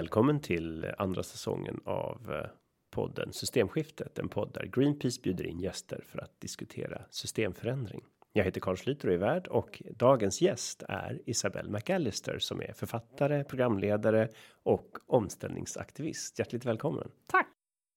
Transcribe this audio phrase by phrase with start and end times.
[0.00, 2.50] Välkommen till andra säsongen av eh,
[2.90, 8.04] podden Systemskiftet, en podd där Greenpeace bjuder in gäster för att diskutera systemförändring.
[8.32, 12.72] Jag heter Carl Schlyter och är värd och dagens gäst är Isabelle McAllister som är
[12.72, 14.28] författare, programledare
[14.62, 16.38] och omställningsaktivist.
[16.38, 17.10] Hjärtligt välkommen.
[17.26, 17.48] Tack.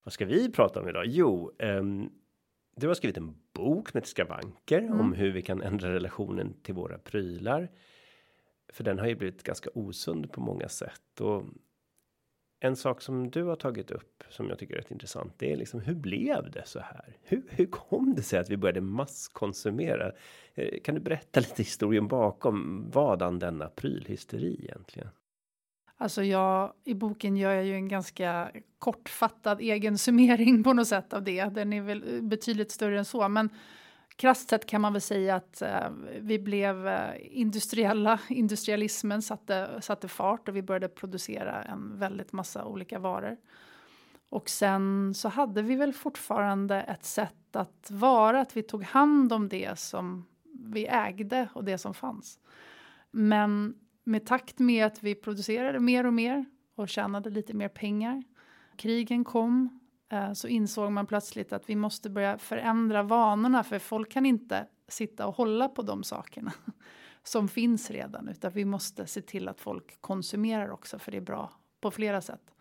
[0.03, 1.05] Vad ska vi prata om idag?
[1.07, 2.09] Jo, um,
[2.75, 4.99] du har skrivit en bok med skavanker mm.
[4.99, 7.71] om hur vi kan ändra relationen till våra prylar.
[8.73, 11.43] För den har ju blivit ganska osund på många sätt och
[12.63, 15.33] en sak som du har tagit upp som jag tycker är rätt intressant.
[15.37, 17.17] Det är liksom hur blev det så här?
[17.21, 20.11] Hur, hur kom det sig att vi började masskonsumera?
[20.53, 25.09] Eh, kan du berätta lite historien bakom vadan denna prylhysteri egentligen?
[25.97, 31.13] Alltså jag i boken gör jag ju en ganska kortfattad egen summering på något sätt
[31.13, 31.43] av det.
[31.43, 33.49] Den är väl betydligt större än så, men
[34.15, 38.19] krasst sett kan man väl säga att eh, vi blev eh, industriella.
[38.29, 43.37] Industrialismen satte, satte fart och vi började producera en väldigt massa olika varor.
[44.29, 49.33] Och sen så hade vi väl fortfarande ett sätt att vara, att vi tog hand
[49.33, 50.25] om det som
[50.59, 52.39] vi ägde och det som fanns.
[53.11, 58.23] Men med takt med att vi producerade mer och mer och tjänade lite mer pengar.
[58.75, 59.79] Krigen kom,
[60.13, 64.67] Eh, så insåg man plötsligt att vi måste börja förändra vanorna för folk kan inte
[64.87, 66.53] sitta och hålla på de sakerna
[67.23, 71.21] som finns redan utan vi måste se till att folk konsumerar också för det är
[71.21, 72.53] bra på flera sätt.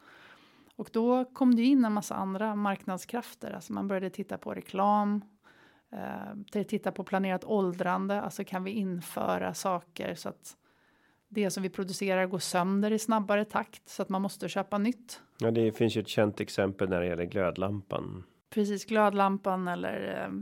[0.76, 5.24] Och då kom det in en massa andra marknadskrafter, alltså man började titta på reklam,
[5.92, 10.56] eh, titta på planerat åldrande, alltså kan vi införa saker så att
[11.34, 15.20] det som vi producerar går sönder i snabbare takt så att man måste köpa nytt.
[15.38, 18.24] Ja, det finns ju ett känt exempel när det gäller glödlampan.
[18.50, 20.32] Precis, glödlampan eller eh,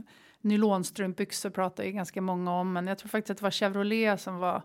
[0.41, 4.37] nylonstrumpbyxor pratar ju ganska många om, men jag tror faktiskt att det var Chevrolet som
[4.37, 4.61] var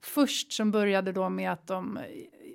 [0.00, 1.98] först som började då med att de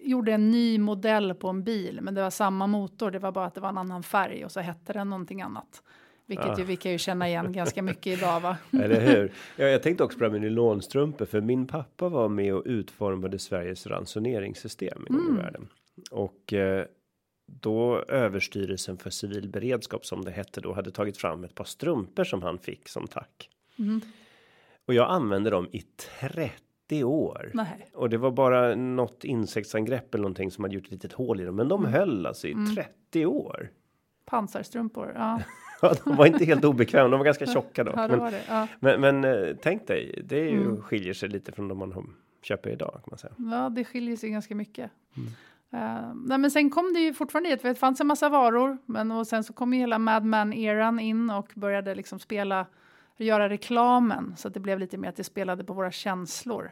[0.02, 3.12] gjorde en ny modell på en bil, men det var samma motor.
[3.12, 5.84] Det var bara att det var en annan färg och så hette den någonting annat.
[6.31, 6.58] Vilket ja.
[6.58, 8.58] ju, vi kan ju känna igen ganska mycket idag va?
[8.72, 9.31] Eller hur?
[9.56, 13.40] Ja, jag tänkte också på det med nylonstrumpor för min pappa var med och utformade
[13.40, 15.36] Sveriges ransoneringssystem gång mm.
[15.36, 15.68] i världen.
[16.12, 16.86] Och eh,
[17.46, 22.24] då överstyrelsen för civil beredskap som det hette då hade tagit fram ett par strumpor
[22.24, 23.50] som han fick som tack.
[23.80, 24.02] Mm.
[24.86, 25.84] Och jag använde dem i
[26.20, 27.52] 30 år.
[27.53, 27.90] Nej.
[27.94, 31.44] Och det var bara något insektsangrepp eller någonting som hade gjort ett litet hål i
[31.44, 31.56] dem.
[31.56, 31.94] Men de mm.
[31.94, 32.75] höll alltså i mm.
[32.75, 33.70] 30 år.
[34.25, 35.41] Pansarstrumpor, ja.
[35.81, 37.96] ja, de var inte helt obekväma, de var ganska tjocka dock.
[37.97, 38.42] Ja, men, det.
[38.47, 38.68] Ja.
[38.80, 40.81] men, men, eh, tänk dig, det ju, mm.
[40.81, 43.34] skiljer sig lite från de man köper idag kan man säga.
[43.38, 44.91] Ja, det skiljer sig ganska mycket.
[45.18, 45.30] Mm.
[45.74, 49.12] Uh, nej, men sen kom det ju fortfarande dit, det fanns en massa varor, men
[49.12, 52.66] och sen så kom ju hela Mad Men-eran in och började liksom spela,
[53.18, 56.72] göra reklamen så att det blev lite mer att det spelade på våra känslor.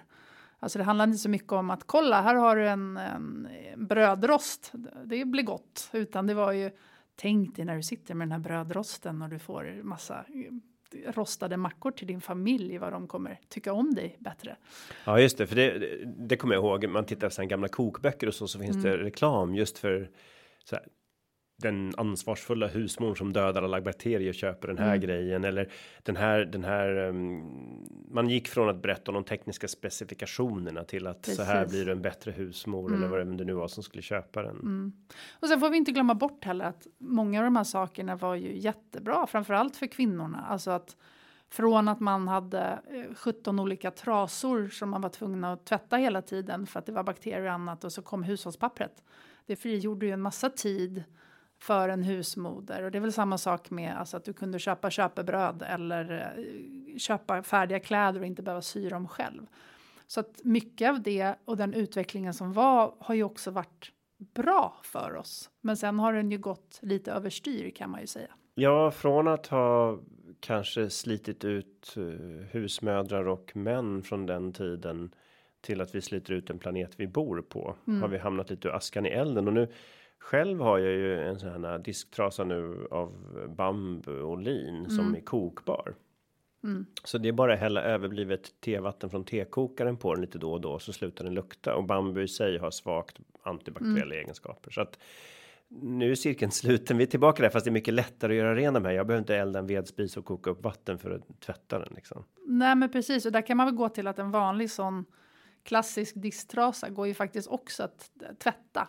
[0.59, 4.71] Alltså det handlade inte så mycket om att kolla, här har du en, en brödrost,
[5.03, 6.71] det blir gott, utan det var ju
[7.21, 10.25] Tänk dig när du sitter med den här brödrosten och du får massa
[10.93, 14.55] eh, rostade mackor till din familj vad de kommer tycka om dig bättre.
[15.05, 16.89] Ja, just det, för det, det kommer jag ihåg.
[16.89, 18.91] Man tittar på gamla kokböcker och så så finns mm.
[18.91, 20.09] det reklam just för
[20.63, 20.85] så här,
[21.61, 25.01] den ansvarsfulla husmor som dödar alla bakterier köper den här mm.
[25.01, 25.71] grejen eller
[26.03, 27.43] den här den här um,
[28.11, 31.37] man gick från att berätta om de tekniska specifikationerna till att Precis.
[31.37, 33.03] så här blir du en bättre husmor mm.
[33.03, 34.59] eller vad det nu var som skulle köpa den.
[34.59, 34.91] Mm.
[35.39, 38.35] Och sen får vi inte glömma bort heller att många av de här sakerna var
[38.35, 40.95] ju jättebra, framförallt för kvinnorna, alltså att
[41.49, 42.79] från att man hade
[43.15, 46.91] 17 eh, olika trasor som man var tvungna att tvätta hela tiden för att det
[46.91, 49.03] var bakterier och annat och så kom hushållspappret.
[49.45, 51.03] Det frigjorde ju en massa tid
[51.59, 52.83] för en husmoder.
[52.83, 56.97] Och det är väl samma sak med alltså, att du kunde köpa köpebröd eller eh,
[56.97, 59.41] köpa färdiga kläder och inte behöva sy dem själv.
[60.07, 64.79] Så att mycket av det och den utvecklingen som var har ju också varit bra
[64.83, 65.49] för oss.
[65.61, 68.29] Men sen har den ju gått lite överstyr kan man ju säga.
[68.55, 69.99] Ja, från att ha
[70.39, 72.03] kanske slitit ut eh,
[72.51, 75.15] husmödrar och män från den tiden
[75.61, 78.01] till att vi sliter ut en planet vi bor på mm.
[78.01, 79.67] har vi hamnat lite ur askan i elden och nu
[80.19, 83.13] själv har jag ju en sån här disktrasa nu av
[83.57, 84.89] bambu och lin mm.
[84.89, 85.95] som är kokbar.
[86.63, 86.85] Mm.
[87.03, 90.79] Så det är bara hälla överblivet tevatten från tekokaren på den lite då och då
[90.79, 94.17] så slutar den lukta och bambu i sig har svagt antibakteriella mm.
[94.17, 94.99] egenskaper så att
[95.69, 96.97] nu är cirkeln sluten.
[96.97, 98.91] Vi är tillbaka där fast det är mycket lättare att göra ren de här.
[98.91, 102.23] Jag behöver inte elda en vedspis och koka upp vatten för att tvätta den liksom.
[102.45, 105.05] Nej, men precis och där kan man väl gå till att en vanlig sån
[105.63, 108.11] klassisk disktrasa går ju faktiskt också att
[108.43, 108.87] tvätta.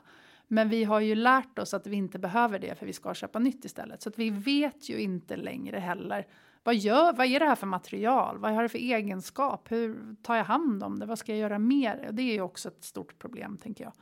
[0.52, 3.38] Men vi har ju lärt oss att vi inte behöver det för vi ska köpa
[3.38, 4.02] nytt istället.
[4.02, 6.26] Så att vi vet ju inte längre heller.
[6.62, 8.38] Vad, gör, vad är det här för material?
[8.38, 9.73] Vad har det för egenskap?
[9.73, 11.06] Hur tar jag hand om det?
[11.06, 12.08] Vad ska jag göra mer?
[12.12, 13.93] Det är ju också ett stort problem tänker jag.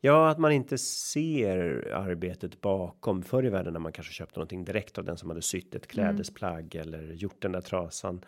[0.00, 3.22] Ja, att man inte ser arbetet bakom.
[3.22, 5.86] Förr i världen när man kanske köpte någonting direkt av den som hade sytt ett
[5.86, 6.88] klädesplagg mm.
[6.88, 8.20] eller gjort den där trasan.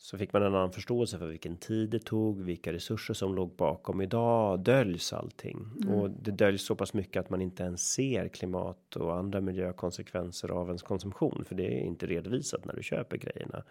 [0.00, 3.56] Så fick man en annan förståelse för vilken tid det tog, vilka resurser som låg
[3.56, 4.00] bakom.
[4.00, 5.94] Idag döljs allting mm.
[5.94, 10.48] och det döljs så pass mycket att man inte ens ser klimat och andra miljökonsekvenser
[10.48, 13.62] av ens konsumtion, för det är inte redovisat när du köper grejerna.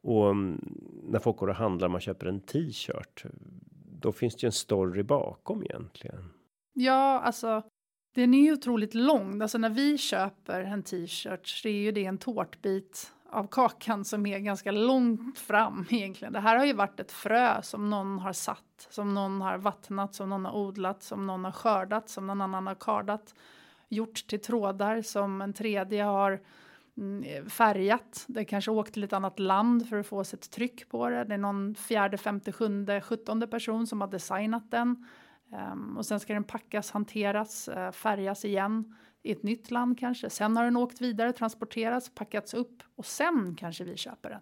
[0.00, 3.24] Och mm, när folk går och handlar, man köper en t-shirt,
[4.00, 6.30] då finns det ju en story bakom egentligen.
[6.72, 7.62] Ja, alltså
[8.14, 9.42] den är ju otroligt lång.
[9.42, 14.26] Alltså när vi köper en t-shirt så är ju det en tårtbit av kakan som
[14.26, 16.32] är ganska långt fram egentligen.
[16.32, 20.14] Det här har ju varit ett frö som någon har satt, som någon har vattnat,
[20.14, 23.34] som någon har odlat, som någon har skördat, som någon annan har kardat,
[23.88, 26.40] gjort till trådar som en tredje har
[26.96, 28.24] mm, färgat.
[28.28, 31.24] Det kanske åkt till ett annat land för att få ett tryck på det.
[31.24, 35.06] Det är någon fjärde, femte, sjunde, sjuttonde person som har designat den.
[35.72, 40.30] Um, och sen ska den packas, hanteras, eh, färgas igen i ett nytt land kanske.
[40.30, 44.40] Sen har den åkt vidare, transporterats, packats upp och sen kanske vi köper den.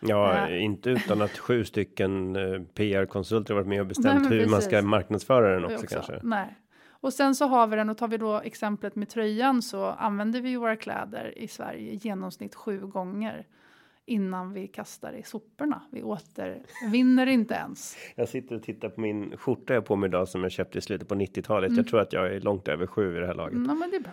[0.00, 4.38] Ja, uh, inte utan att sju stycken uh, PR-konsulter varit med och bestämt nej, hur
[4.38, 4.50] precis.
[4.50, 6.20] man ska marknadsföra den också, också, kanske.
[6.22, 6.58] Nej.
[7.00, 10.40] Och sen så har vi den och tar vi då exemplet med tröjan så använder
[10.40, 13.46] vi våra kläder i Sverige i genomsnitt sju gånger
[14.08, 15.82] innan vi kastar i soporna.
[15.90, 17.96] Vi återvinner inte ens.
[18.14, 20.80] Jag sitter och tittar på min skjorta jag på mig idag som jag köpte i
[20.80, 21.68] slutet på 90-talet.
[21.68, 21.76] Mm.
[21.76, 23.54] Jag tror att jag är långt över sju i det här laget.
[23.54, 24.12] Mm, ja, men det är bra.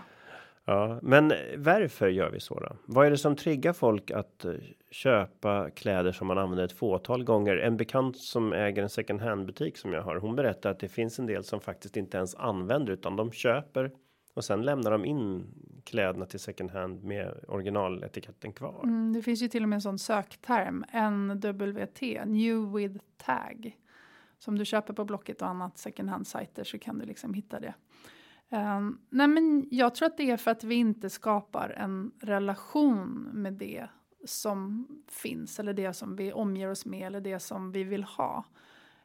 [0.68, 2.76] Ja, men varför gör vi så då?
[2.86, 4.54] Vad är det som triggar folk att eh,
[4.92, 7.58] köpa kläder som man använder ett fåtal gånger?
[7.58, 10.16] En bekant som äger en second hand butik som jag har.
[10.16, 13.92] Hon berättar att det finns en del som faktiskt inte ens använder utan de köper
[14.34, 15.48] och sen lämnar de in
[15.86, 18.84] kläderna till second hand med originaletiketten kvar.
[18.84, 23.78] Mm, det finns ju till och med en sån sökterm NWT, New with Tag.
[24.40, 27.60] Som du köper på Blocket och annat second hand sajter så kan du liksom hitta
[27.60, 27.74] det.
[28.50, 33.30] Um, nej men jag tror att det är för att vi inte skapar en relation
[33.34, 33.88] med det
[34.26, 38.46] som finns eller det som vi omger oss med eller det som vi vill ha.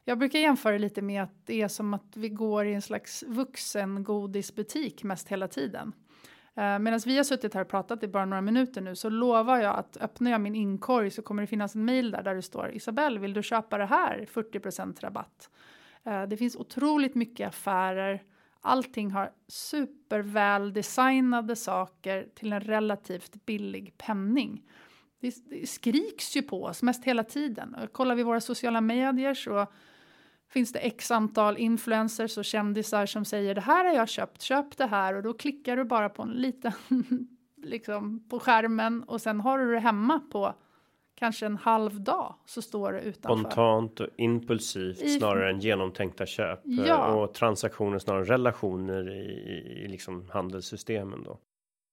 [0.03, 3.23] Jag brukar jämföra lite med att det är som att vi går i en slags
[3.27, 5.93] vuxengodisbutik mest hela tiden.
[6.55, 9.57] Eh, Medan vi har suttit här och pratat i bara några minuter nu så lovar
[9.57, 12.41] jag att öppnar jag min inkorg så kommer det finnas en mail där, där det
[12.41, 14.25] står Isabelle, vill du köpa det här?
[14.29, 15.49] 40 rabatt.
[16.03, 18.23] Eh, det finns otroligt mycket affärer.
[18.61, 24.63] Allting har superväl designade saker till en relativt billig penning.
[25.19, 25.31] Det
[25.69, 27.75] skriks ju på oss mest hela tiden.
[27.91, 29.67] Kollar vi våra sociala medier så
[30.51, 34.77] finns det x antal influencers och kändisar som säger det här har jag köpt, köp
[34.77, 36.71] det här och då klickar du bara på en liten
[37.63, 40.55] liksom på skärmen och sen har du det hemma på
[41.15, 43.41] kanske en halv dag så står det utanför.
[43.41, 47.13] Spontant och impulsivt I, snarare än genomtänkta köp ja.
[47.13, 51.39] och transaktioner snarare relationer i, i liksom handelssystemen då.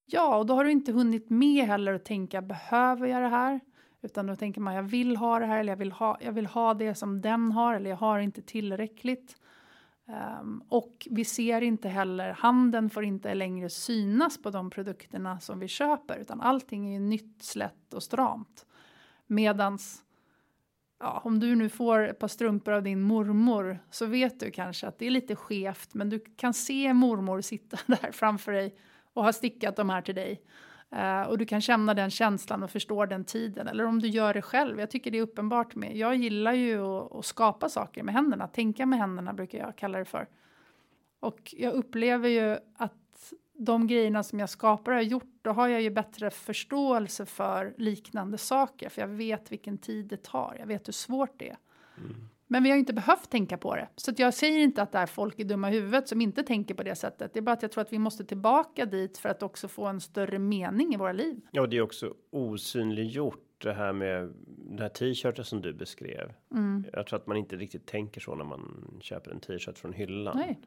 [0.07, 3.61] Ja, och då har du inte hunnit med heller att tänka behöver jag det här?
[4.03, 6.47] Utan då tänker man jag vill ha det här eller jag vill ha, jag vill
[6.47, 9.37] ha det som den har eller jag har inte tillräckligt.
[10.41, 15.59] Um, och vi ser inte heller, handeln får inte längre synas på de produkterna som
[15.59, 18.67] vi köper utan allting är ju nytt, slätt och stramt.
[19.26, 20.05] Medans
[21.00, 24.87] ja, om du nu får ett par strumpor av din mormor så vet du kanske
[24.87, 28.76] att det är lite skevt men du kan se mormor sitta där framför dig
[29.12, 30.43] och ha stickat de här till dig.
[30.97, 33.68] Uh, och du kan känna den känslan och förstå den tiden.
[33.68, 34.80] Eller om du gör det själv.
[34.80, 35.97] Jag tycker det är uppenbart med.
[35.97, 38.49] Jag gillar ju att, att skapa saker med händerna.
[38.49, 40.28] Tänka med händerna brukar jag kalla det för.
[41.21, 45.68] Och jag upplever ju att de grejerna som jag skapar och har gjort, då har
[45.68, 48.88] jag ju bättre förståelse för liknande saker.
[48.88, 50.57] För jag vet vilken tid det tar.
[50.59, 51.57] Jag vet hur svårt det är.
[51.99, 52.28] Mm.
[52.49, 53.88] Men vi har inte behövt tänka på det.
[53.97, 56.83] Så jag säger inte att det är folk i dumma huvudet som inte tänker på
[56.83, 57.33] det sättet.
[57.33, 59.87] Det är bara att jag tror att vi måste tillbaka dit för att också få
[59.87, 61.40] en större mening i våra liv.
[61.50, 66.33] Ja, det är också osynliggjort det här med den här t-shirten som du beskrev.
[66.55, 66.85] Mm.
[66.93, 70.37] Jag tror att man inte riktigt tänker så när man köper en t-shirt från hyllan.
[70.37, 70.61] Nej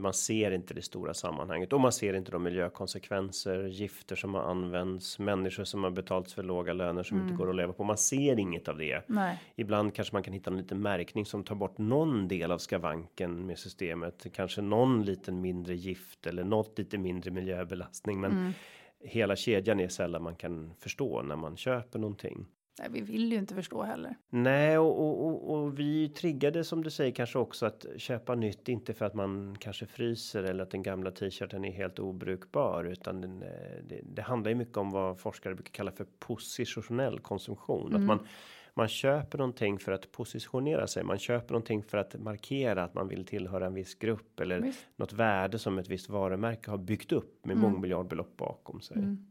[0.00, 4.42] man ser inte det stora sammanhanget och man ser inte de miljökonsekvenser, gifter som har
[4.42, 7.28] använts, människor som har betalts för låga löner som mm.
[7.28, 7.84] inte går att leva på.
[7.84, 9.02] Man ser inget av det.
[9.06, 9.38] Nej.
[9.56, 13.46] Ibland kanske man kan hitta en liten märkning som tar bort någon del av skavanken
[13.46, 18.52] med systemet, kanske någon liten mindre gift eller något lite mindre miljöbelastning, men mm.
[19.00, 22.46] hela kedjan är sällan man kan förstå när man köper någonting.
[22.78, 24.16] Nej, vi vill ju inte förstå heller.
[24.30, 28.68] Nej, och, och, och, och vi triggade som du säger kanske också att köpa nytt,
[28.68, 33.20] inte för att man kanske fryser eller att den gamla t-shirten är helt obrukbar, utan
[33.20, 33.48] den, eh,
[33.88, 38.00] det, det handlar ju mycket om vad forskare brukar kalla för positionell konsumtion, mm.
[38.00, 38.26] att man
[38.74, 41.04] man köper någonting för att positionera sig.
[41.04, 44.86] Man köper någonting för att markera att man vill tillhöra en viss grupp eller Visst.
[44.96, 47.70] något värde som ett visst varumärke har byggt upp med Mm.
[47.70, 48.96] mångmiljardbelopp bakom sig.
[48.96, 49.26] Mm.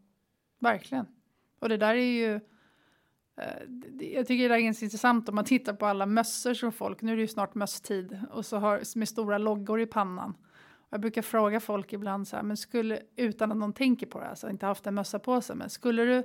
[0.60, 1.05] Verkligen.
[1.60, 2.39] Och det där är ju...
[3.38, 7.01] Eh, jag tycker det är ganska intressant om man tittar på alla mössor som folk,
[7.01, 10.33] nu är det ju snart mösstid, och så har med stora loggor i pannan.
[10.89, 14.27] Jag brukar fråga folk ibland så här, men skulle, utan att någon tänker på det,
[14.27, 16.23] alltså inte haft en mössa på sig, men skulle du,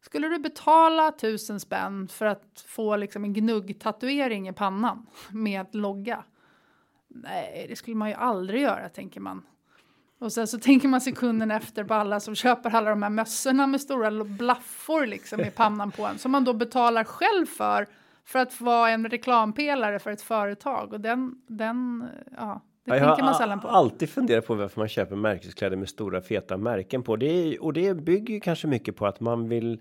[0.00, 5.74] skulle du betala tusen spänn för att få liksom en gnuggtatuering i pannan med att
[5.74, 6.24] logga?
[7.08, 9.42] Nej, det skulle man ju aldrig göra, tänker man.
[10.20, 13.66] Och sen så tänker man sekunden efter på alla som köper alla de här mössorna
[13.66, 16.18] med stora blaffor liksom i pannan på en.
[16.18, 17.86] Som man då betalar själv för.
[18.24, 20.92] För att vara en reklampelare för ett företag.
[20.92, 22.04] Och den, den
[22.36, 23.68] ja, det Ja, jag tänker man har sällan på.
[23.68, 27.16] alltid funderat på varför man köper märkeskläder med stora feta märken på.
[27.16, 29.80] Det är, och det bygger ju kanske mycket på att man vill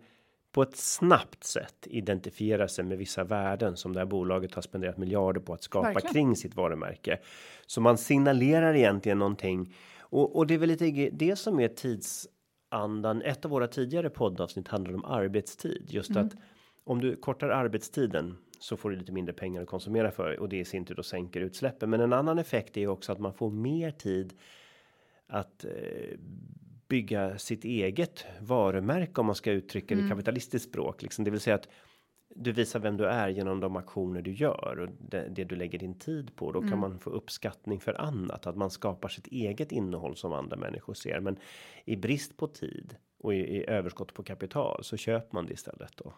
[0.52, 4.98] på ett snabbt sätt identifiera sig med vissa värden som det här bolaget har spenderat
[4.98, 6.14] miljarder på att skapa Verkligen.
[6.14, 7.20] kring sitt varumärke.
[7.68, 9.74] Så man signalerar egentligen någonting
[10.10, 13.22] och, och det är väl lite det som är tidsandan.
[13.22, 16.26] Ett av våra tidigare poddavsnitt handlar om arbetstid, just Mm.
[16.26, 16.34] att
[16.84, 20.58] om du kortar arbetstiden så får du lite mindre pengar att konsumera för och det
[20.58, 21.90] i sin tur då sänker utsläppen.
[21.90, 24.34] Men en annan effekt är ju också att man får mer tid
[25.28, 26.18] att eh,
[26.88, 31.40] bygga sitt eget varumärke om man ska uttrycka det i kapitalistiskt språk, liksom det vill
[31.40, 31.68] säga att
[32.42, 35.80] du visar vem du är genom de aktioner du gör och det, det du lägger
[35.80, 36.52] din tid på.
[36.52, 40.58] Då kan man få uppskattning för annat, att man skapar sitt eget innehåll som andra
[40.58, 41.20] människor ser.
[41.20, 41.38] Men
[41.86, 45.98] i brist på tid och i, i överskott på kapital så köper man det istället
[45.98, 46.14] då.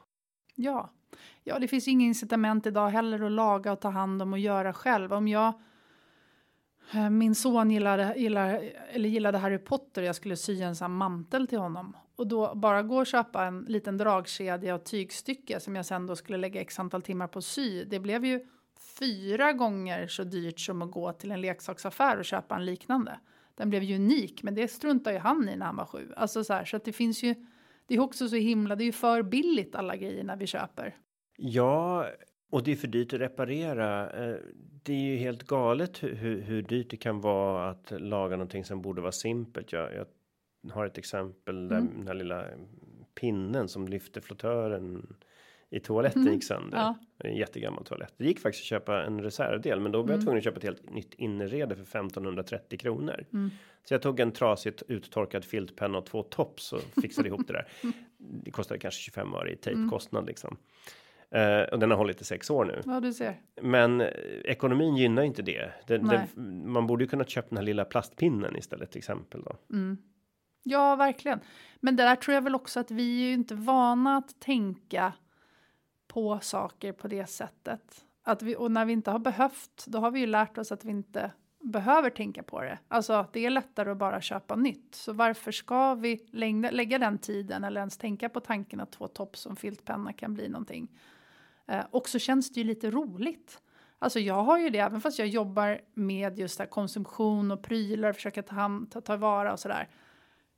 [0.56, 0.90] Ja.
[1.44, 4.74] ja, det finns inga incitament idag heller att laga och ta hand om och göra
[4.74, 5.14] själv.
[5.14, 5.54] Om jag
[6.94, 8.60] eh, min son gillade, gillade,
[8.92, 11.96] eller gillade Harry Potter jag skulle sy en sån mantel till honom.
[12.22, 16.16] Och då bara gå och köpa en liten dragkedja och tygstycke som jag sen då
[16.16, 17.84] skulle lägga x antal timmar på att sy.
[17.84, 18.48] Det blev ju
[19.00, 23.20] fyra gånger så dyrt som att gå till en leksaksaffär och köpa en liknande.
[23.56, 26.14] Den blev ju unik, men det struntar ju han i när han var sju.
[26.16, 27.36] Alltså så här, så att det finns ju,
[27.88, 30.96] det är också så himla, det är ju för billigt alla grejerna vi köper.
[31.38, 32.08] Ja,
[32.52, 34.10] och det är för dyrt att reparera.
[34.10, 34.36] Eh,
[34.84, 38.66] det är ju helt galet hur, hur, hur dyrt det kan vara att laga någonting
[38.66, 39.72] som borde vara simpelt.
[39.72, 40.06] Jag, jag
[40.70, 41.94] har ett exempel där Mm.
[41.98, 42.46] den här lilla
[43.20, 45.16] pinnen som lyfte flottören
[45.70, 46.78] i toaletten gick sönder.
[46.78, 46.94] Mm.
[47.18, 47.28] Ja.
[47.30, 48.14] En jättegammal toalett.
[48.18, 50.16] Det gick faktiskt att köpa en reservdel, men då var Mm.
[50.16, 53.26] jag tvungen att köpa ett helt nytt inrede för 1530 kronor.
[53.34, 53.50] Mm.
[53.84, 57.68] Så jag tog en trasigt uttorkad filtpenna och två tops och fixade ihop det där.
[58.18, 60.58] Det kostade kanske 25 öre i tejpkostnad liksom.
[61.30, 62.82] Eh, och den har hållit i sex år nu.
[62.86, 63.36] Ja, du ser.
[63.62, 64.08] Men eh,
[64.46, 65.72] ekonomin gynnar inte det.
[65.88, 66.00] Nej.
[66.36, 69.56] den, man borde ju kunna köpa den här lilla plastpinnen istället till exempel då.
[69.76, 69.98] Mm.
[70.64, 71.40] Ja, verkligen.
[71.80, 75.14] Men där tror jag väl också att vi är ju inte vana att tänka
[76.08, 78.06] på saker på det sättet.
[78.24, 80.86] Att vi, och när vi inte har behövt, då har vi ju lärt oss att
[80.86, 82.80] vi inte behöver tänka på det.
[82.88, 84.96] Alltså, det är lättare att bara köpa nytt.
[84.96, 89.08] Så varför ska vi lägga, lägga den tiden eller ens tänka på tanken att två
[89.08, 90.88] tops och en filtpenna kan bli någonting?
[91.68, 93.62] Eh, och så känns det ju lite roligt.
[94.00, 97.64] Alltså jag har ju det, även fast jag jobbar med just det här konsumtion och
[97.64, 99.90] prylar, försöka ta, hand, ta, ta vara och sådär.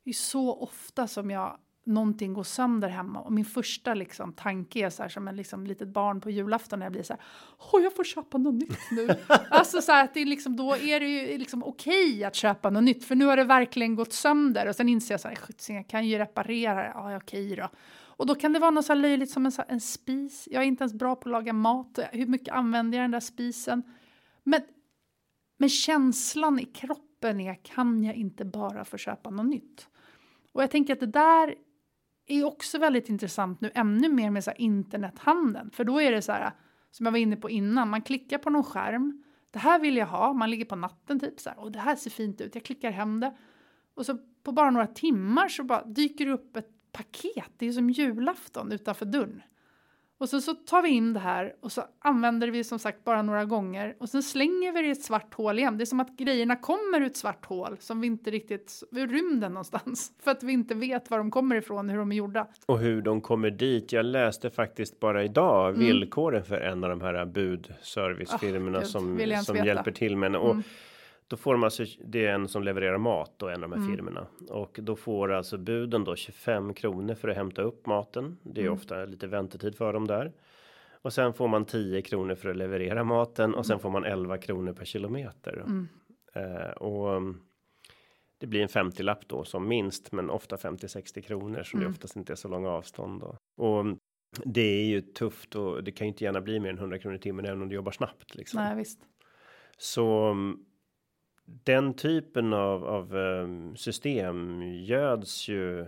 [0.03, 4.79] Det är så ofta som jag, någonting går sönder hemma och min första liksom, tanke
[4.79, 7.22] är så här som en liksom, litet barn på julafton när jag blir så här,
[7.72, 9.07] åh jag får köpa något nytt nu.
[9.50, 12.69] alltså så här, att det är liksom, då är det ju liksom okej att köpa
[12.69, 15.36] något nytt för nu har det verkligen gått sönder och sen inser jag så här,
[15.36, 17.69] "Sjuttsingen, jag kan ju reparera det, ja okej då.
[18.15, 20.48] Och då kan det vara något så här löjligt som en, så en spis.
[20.51, 22.00] Jag är inte ens bra på att laga mat.
[22.12, 23.83] Hur mycket använder jag den där spisen?
[24.43, 24.62] Men,
[25.60, 29.88] men känslan i kroppen är, kan jag inte bara få köpa något nytt?
[30.53, 31.55] Och jag tänker att det där
[32.27, 35.72] är också väldigt intressant nu, ännu mer med så här internethandeln.
[35.72, 36.51] För då är det så här,
[36.91, 39.24] som jag var inne på innan, man klickar på någon skärm.
[39.51, 41.95] Det här vill jag ha, man ligger på natten typ så här, och det här
[41.95, 43.38] ser fint ut, jag klickar hem det.
[43.93, 47.72] Och så på bara några timmar så bara dyker det upp ett paket, det är
[47.72, 49.41] som julafton utanför dörren.
[50.24, 53.22] Och så, så tar vi in det här och så använder vi som sagt bara
[53.22, 55.77] några gånger och sen slänger vi det i ett svart hål igen.
[55.77, 59.08] Det är som att grejerna kommer ur ett svart hål som vi inte riktigt, ur
[59.08, 60.12] rymden någonstans.
[60.24, 62.48] För att vi inte vet var de kommer ifrån, hur de är gjorda.
[62.65, 63.92] Och hur de kommer dit.
[63.92, 65.80] Jag läste faktiskt bara idag Mm.
[65.80, 69.65] villkoren för en av de här budservicefirmorna Ah, gud, som, som veta.
[69.68, 70.36] hjälper till med.
[70.36, 70.63] Och Mm.
[71.27, 73.86] Då får de alltså, det är en som levererar mat och en av de här
[73.88, 73.96] Mm.
[73.96, 74.27] firmorna.
[74.50, 78.38] Och då får alltså buden då 25 kronor för att hämta upp maten.
[78.44, 78.74] Det är Mm.
[78.74, 80.32] ofta lite väntetid för dem där.
[81.01, 84.38] Och sen får man 10 kronor för att leverera maten och sen får man 11
[84.38, 85.53] kronor per kilometer.
[85.68, 85.88] Mm.
[86.36, 87.42] Eh, och um,
[88.38, 91.92] det blir en 50 lapp då som minst, men ofta 50-60 kronor, så det Mm.
[91.94, 93.38] oftast inte är så långa avstånd då.
[93.58, 93.98] Och um,
[94.46, 97.15] Det är ju tufft och det kan ju inte gärna bli mer än 100 kronor
[97.15, 98.60] i timmen även om du jobbar snabbt liksom.
[98.63, 99.00] Nej, visst.
[99.77, 100.60] Så mm,
[101.46, 105.86] den typen av, av um, system göds ju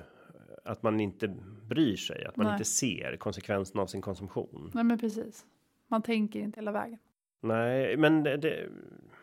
[0.63, 1.35] att man inte
[1.69, 2.53] bryr sig, att man Nej.
[2.53, 4.71] inte ser konsekvenserna av sin konsumtion.
[4.73, 5.45] Nej, men precis.
[5.87, 6.99] Man tänker inte hela vägen.
[7.41, 8.69] Nej, men det, det,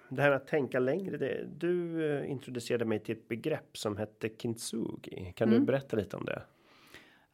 [0.08, 1.16] det här med att tänka längre.
[1.16, 5.32] Det, du eh, introducerade mig till ett begrepp som hette kintsugi.
[5.36, 5.60] Kan Mm.
[5.60, 6.42] du berätta lite om det?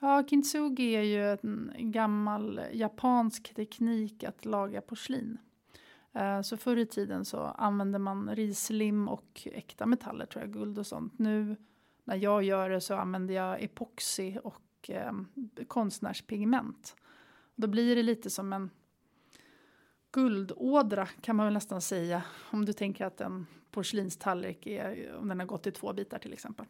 [0.00, 5.38] Ja, kintsugi är ju en gammal japansk teknik att laga porslin.
[6.18, 10.78] Eh, så förr i tiden så använde man rislim och äkta metaller, tror jag, guld
[10.78, 11.18] och sånt.
[11.18, 11.56] Nu
[12.04, 15.12] när jag gör det så använder jag epoxy och eh,
[15.66, 16.96] konstnärspigment.
[17.54, 18.70] Då blir det lite som en
[20.12, 22.22] guldådra kan man väl nästan säga.
[22.50, 26.32] Om du tänker att en porslinstallrik är, om den har gått i två bitar till
[26.32, 26.66] exempel.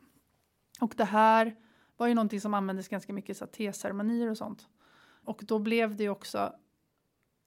[0.81, 1.57] Och det här
[1.97, 4.69] var ju någonting som användes ganska mycket i så teceremonier och sånt.
[5.25, 6.52] Och då blev det ju också,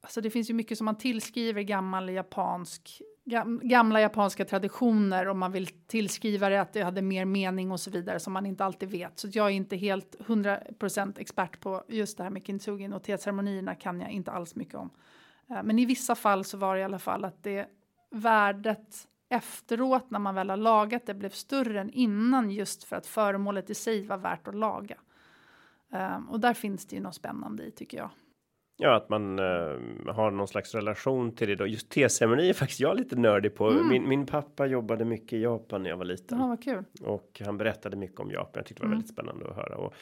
[0.02, 3.02] alltså det finns ju mycket som man tillskriver gammal japansk,
[3.62, 7.92] gamla japanska traditioner om man vill tillskriva det att det hade mer mening och så
[7.92, 9.20] vidare som man inte alltid vet.
[9.20, 13.76] Så jag är inte helt 100% expert på just det här med kintsugin och teceremonierna
[13.76, 14.90] kan jag inte alls mycket om.
[15.50, 17.68] Eh, men i vissa fall så var det i alla fall att det
[18.10, 23.08] värdet efteråt när man väl har lagat det blev större än innan just för att
[23.08, 24.98] föremålet i sig var värt att laga.
[25.90, 28.10] Um, och där finns det ju något spännande i tycker jag.
[28.84, 29.46] Ja, att man eh,
[30.08, 31.68] har någon slags relation till det då.
[31.68, 33.70] Just teceremoni är faktiskt jag lite nördig på.
[33.70, 33.88] Mm.
[33.90, 36.40] Min, min pappa jobbade mycket i Japan när jag var liten.
[36.40, 36.84] Ja, vad kul.
[37.02, 38.52] Och han berättade mycket om Japan.
[38.56, 38.98] Jag tyckte det var Mm.
[39.00, 39.76] väldigt spännande att höra.
[39.78, 39.94] Och,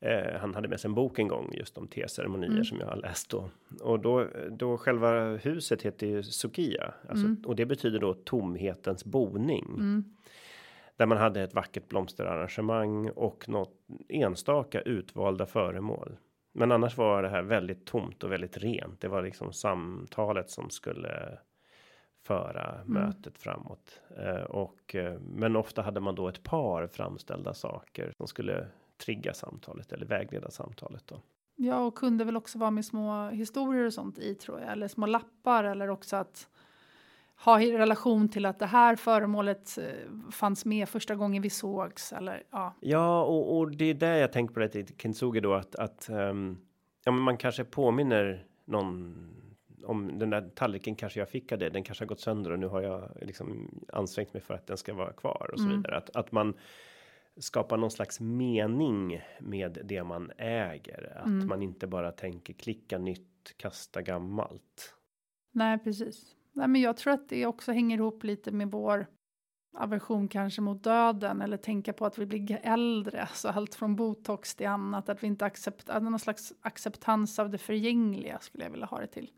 [0.00, 2.64] eh, han hade med sig en bok en gång just om teceremonier Mm.
[2.64, 3.50] som jag har läst då.
[3.80, 6.94] Och då, då själva huset heter ju Sukiya.
[7.08, 7.42] Alltså, Mm.
[7.46, 9.64] Och det betyder då tomhetens boning.
[9.68, 10.04] Mm.
[10.96, 13.72] Där man hade ett vackert blomsterarrangemang och något
[14.08, 16.16] enstaka utvalda föremål.
[16.58, 19.00] Men annars var det här väldigt tomt och väldigt rent.
[19.00, 21.38] Det var liksom samtalet som skulle
[22.26, 22.92] föra Mm.
[22.92, 24.00] mötet framåt.
[24.18, 28.66] Eh, och eh, men ofta hade man då ett par framställda saker som skulle
[29.04, 31.20] trigga samtalet eller vägleda samtalet då.
[31.56, 34.88] Ja, och kunde väl också vara med små historier och sånt i tror jag, eller
[34.88, 36.48] små lappar eller också att
[37.44, 42.12] ha i relation till att det här föremålet eh, fanns med första gången vi sågs
[42.12, 42.74] eller ja.
[42.80, 46.08] Ja, och, och det är där jag tänker på det till Kintsugi då att att
[46.08, 46.58] ehm,
[47.04, 49.16] ja, men man kanske påminner någon
[49.84, 51.70] om den där tallriken kanske jag fick av det.
[51.70, 54.76] Den kanske har gått sönder och nu har jag liksom ansträngt mig för att den
[54.76, 55.76] ska vara kvar och så Mm.
[55.76, 55.96] vidare.
[55.96, 56.54] Att att man
[57.36, 61.16] skapar någon slags mening med det man äger.
[61.20, 61.48] Att Mm.
[61.48, 64.94] man inte bara tänker klicka nytt, kasta gammalt.
[65.52, 66.35] Nej, precis.
[66.56, 69.06] Nej, men jag tror att det också hänger ihop lite med vår
[69.76, 74.54] aversion kanske mot döden eller tänka på att vi blir äldre, så allt från botox
[74.54, 78.86] till annat, att vi inte accepterar någon slags acceptans av det förgängliga skulle jag vilja
[78.86, 79.30] ha det till.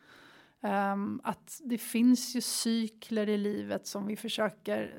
[0.60, 4.94] Um, att det finns ju cykler i livet som vi försöker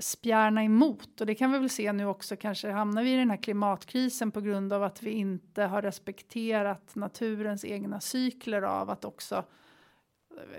[0.00, 3.30] spjärna emot och det kan vi väl se nu också kanske hamnar vi i den
[3.30, 9.04] här klimatkrisen på grund av att vi inte har respekterat naturens egna cykler av att
[9.04, 9.44] också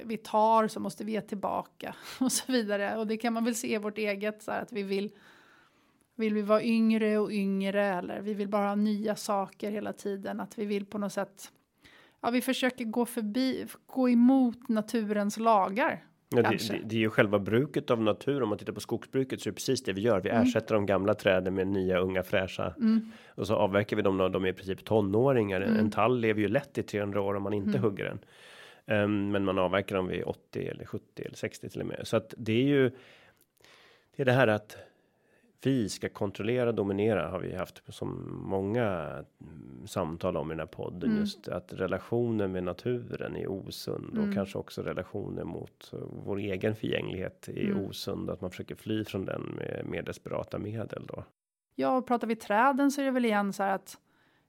[0.03, 2.97] vi tar så måste vi ge tillbaka och så vidare.
[2.97, 5.11] Och det kan man väl se i vårt eget så här att vi vill
[6.15, 10.39] vill vi vara yngre och yngre eller vi vill bara ha nya saker hela tiden
[10.39, 11.51] att vi vill på något sätt
[12.21, 16.03] ja vi försöker gå förbi gå emot naturens lagar
[16.35, 18.43] Ja, det, det, det är ju själva bruket av natur.
[18.43, 20.19] Om man tittar på skogsbruket så är det precis det vi gör.
[20.21, 20.41] Vi Mm.
[20.43, 23.11] ersätter de gamla träden med nya unga fräscha mm.
[23.27, 25.61] och så avverkar vi dem när de är i princip tonåringar.
[25.61, 25.79] Mm.
[25.79, 27.81] En tall lever ju lätt i 300 år om man inte Mm.
[27.81, 28.19] hugger den.
[28.85, 31.99] Ehm, men man avverkar dem vid 80 eller 70 eller 60 till och med.
[32.07, 32.91] Så att det är ju.
[34.15, 34.77] Det är det här att
[35.63, 39.09] vi ska kontrollera, dominera har vi haft som många
[39.85, 41.09] samtal om i den här podden.
[41.09, 41.19] Mm.
[41.21, 44.35] Just att relationen med naturen är osund och Mm.
[44.35, 45.91] kanske också relationen mot
[46.25, 47.85] vår egen förgänglighet är Mm.
[47.85, 48.29] osund.
[48.29, 51.23] Att man försöker fly från den med mer desperata medel då.
[51.75, 53.97] Ja, och pratar vi träden så är det väl igen så här att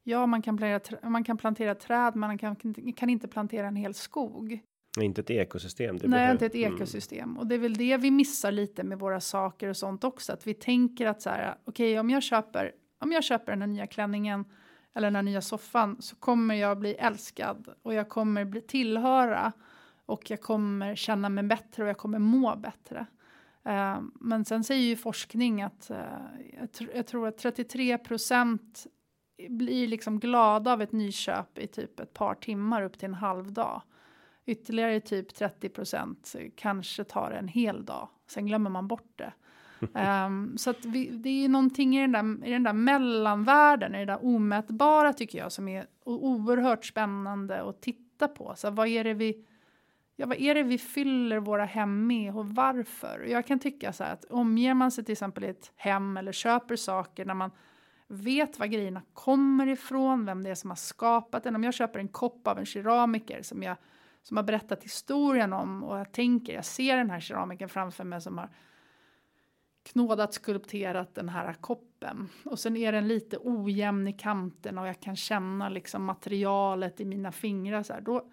[0.04, 2.56] ja, man kan plantera, man kan plantera träd, men man kan,
[2.96, 4.60] kan inte plantera en hel skog.
[5.00, 5.96] Inte ett ekosystem.
[5.98, 6.74] Det Nej, behöver- inte ett Mm.
[6.74, 7.38] ekosystem.
[7.38, 10.32] Och det är väl det vi missar lite med våra saker och sånt också.
[10.32, 13.68] Att vi tänker att så här, okej, om jag köper, om jag köper den här
[13.68, 14.44] nya klänningen
[14.94, 19.52] eller den här nya soffan så kommer jag bli älskad och jag kommer bli tillhöra
[20.06, 23.06] och jag kommer känna mig bättre och jag kommer må bättre.
[23.64, 25.96] Eh, men sen säger ju forskning att eh,
[26.60, 28.86] jag, tr- jag tror att 33 procent
[29.48, 33.52] blir liksom glada av ett nyköp i typ ett par timmar upp till en halv
[33.52, 33.82] dag.
[34.46, 38.08] Ytterligare typ 30 procent kanske tar en hel dag.
[38.26, 39.32] Sen glömmer man bort det.
[40.26, 43.94] um, så att vi, det är ju någonting i den, där, i den där mellanvärlden,
[43.94, 48.52] i det där omätbara tycker jag, som är oerhört spännande att titta på.
[48.56, 49.44] Så vad är det vi
[50.16, 53.26] ja, vad är det vi fyller våra hem med och varför?
[53.28, 56.32] Jag kan tycka så här att omger man sig till exempel i ett hem eller
[56.32, 57.50] köper saker när man
[58.08, 61.56] vet var grejerna kommer ifrån, vem det är som har skapat den.
[61.56, 63.76] Om jag köper en kopp av en keramiker som, jag,
[64.22, 68.20] som har berättat historien om och jag tänker, jag ser den här keramiken framför mig
[68.20, 68.48] som har
[69.82, 72.28] knådat, skulpterat den här koppen.
[72.44, 77.04] Och sen är den lite ojämn i kanten och jag kan känna liksom materialet i
[77.04, 78.00] mina fingrar så här.
[78.00, 78.30] Då,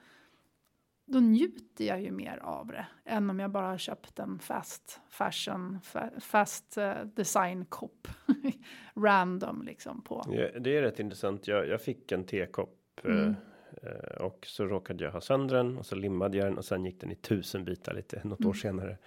[1.11, 5.01] då njuter jag ju mer av det än om jag bara har köpt en fast
[5.09, 5.79] fashion,
[6.19, 8.07] fast uh, design kopp.
[8.95, 10.25] Random liksom på.
[10.27, 11.47] Ja, det är rätt intressant.
[11.47, 13.35] Jag, jag fick en tekopp eh, mm.
[13.83, 16.85] uh, och så råkade jag ha sönder den och så limmade jag den och sen
[16.85, 18.49] gick den i tusen bitar lite något mm.
[18.49, 18.97] år senare.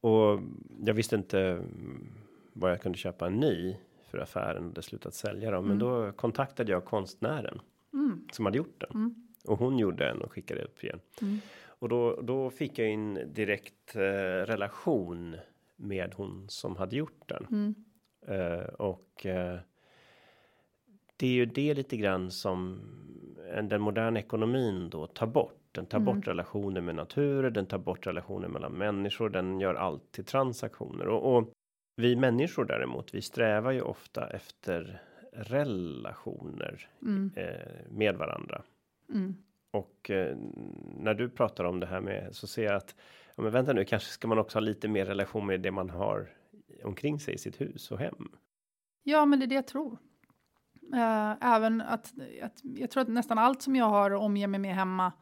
[0.00, 0.40] Och
[0.80, 1.62] jag visste inte
[2.52, 3.76] vad jag kunde köpa en ny
[4.10, 5.64] för affären hade slutat sälja dem.
[5.64, 5.68] Mm.
[5.68, 7.60] Men då kontaktade jag konstnären
[7.92, 8.28] mm.
[8.32, 9.26] som hade gjort den.
[9.44, 11.00] Och hon gjorde en och skickade upp igen.
[11.22, 11.38] Mm.
[11.66, 14.00] Och då, då fick jag en direkt eh,
[14.46, 15.36] relation
[15.76, 17.46] med hon som hade gjort den.
[17.50, 17.74] Mm.
[18.26, 19.58] Eh, och eh,
[21.16, 22.80] det är ju det lite grann som
[23.62, 25.56] den moderna ekonomin då tar bort.
[25.72, 26.14] Den tar mm.
[26.14, 31.08] bort relationer med naturen, den tar bort relationer mellan människor, den gör allt till transaktioner.
[31.08, 31.52] Och, och
[31.96, 37.30] vi människor däremot, vi strävar ju ofta efter relationer mm.
[37.36, 38.62] eh, med varandra.
[39.10, 39.34] Mm.
[39.70, 40.36] Och eh,
[40.96, 42.94] när du pratar om det här med så ser jag att
[43.36, 45.90] ja, men vänta nu, kanske ska man också ha lite mer relation med det man
[45.90, 46.28] har
[46.84, 48.28] omkring sig i sitt hus och hem.
[49.02, 49.98] Ja, men det är det jag tror.
[50.94, 54.60] Uh, även att, att jag tror att nästan allt som jag har och omger mig
[54.60, 55.12] med hemma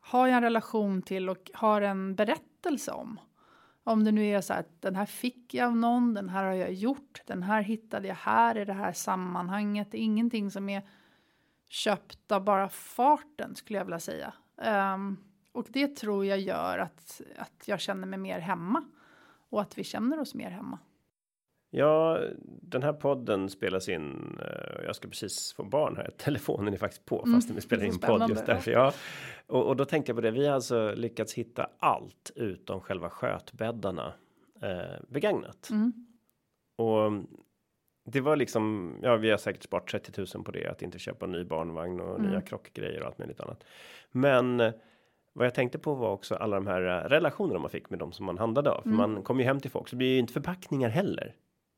[0.00, 3.20] har jag en relation till och har en berättelse om.
[3.84, 6.52] Om det nu är så att den här fick jag av någon, den här har
[6.52, 9.90] jag gjort, den här hittade jag här i det här sammanhanget.
[9.90, 10.82] Det är ingenting som är
[11.70, 14.32] köpt av bara farten skulle jag vilja säga.
[14.94, 15.16] Um,
[15.52, 18.84] och det tror jag gör att, att jag känner mig mer hemma
[19.50, 20.78] och att vi känner oss mer hemma.
[21.70, 22.20] Ja,
[22.62, 24.38] den här podden spelas in.
[24.40, 26.10] Uh, jag ska precis få barn här.
[26.16, 28.70] Telefonen är faktiskt på mm, fast vi spelar in podd just därför.
[28.70, 28.92] Ja,
[29.46, 30.30] och, och, då tänkte jag på det.
[30.30, 34.12] Vi har alltså lyckats hitta allt utom själva skötbäddarna
[34.62, 35.70] uh, begagnat.
[35.70, 36.06] Mm.
[36.76, 37.12] Och
[38.04, 41.26] det var liksom, ja, vi har säkert sparat 30 000 på det, att inte köpa
[41.26, 42.30] en ny barnvagn och mm.
[42.30, 43.64] nya krockgrejer och allt möjligt annat.
[44.10, 44.72] Men eh,
[45.32, 48.12] vad jag tänkte på var också alla de här eh, relationerna man fick med dem
[48.12, 48.82] som man handlade av.
[48.82, 48.96] För mm.
[48.96, 51.34] man kom ju hem till folk så blir ju inte förpackningar heller.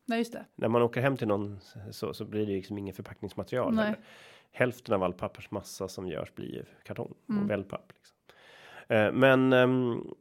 [0.06, 0.44] Nej, just det.
[0.54, 3.74] När man åker hem till någon så, så blir det liksom ingen förpackningsmaterial.
[3.74, 3.94] Nej.
[4.52, 7.42] Hälften av all pappersmassa som görs blir ju kartong mm.
[7.42, 7.92] och wellpapp.
[7.94, 8.16] Liksom.
[8.88, 10.14] Eh, men um,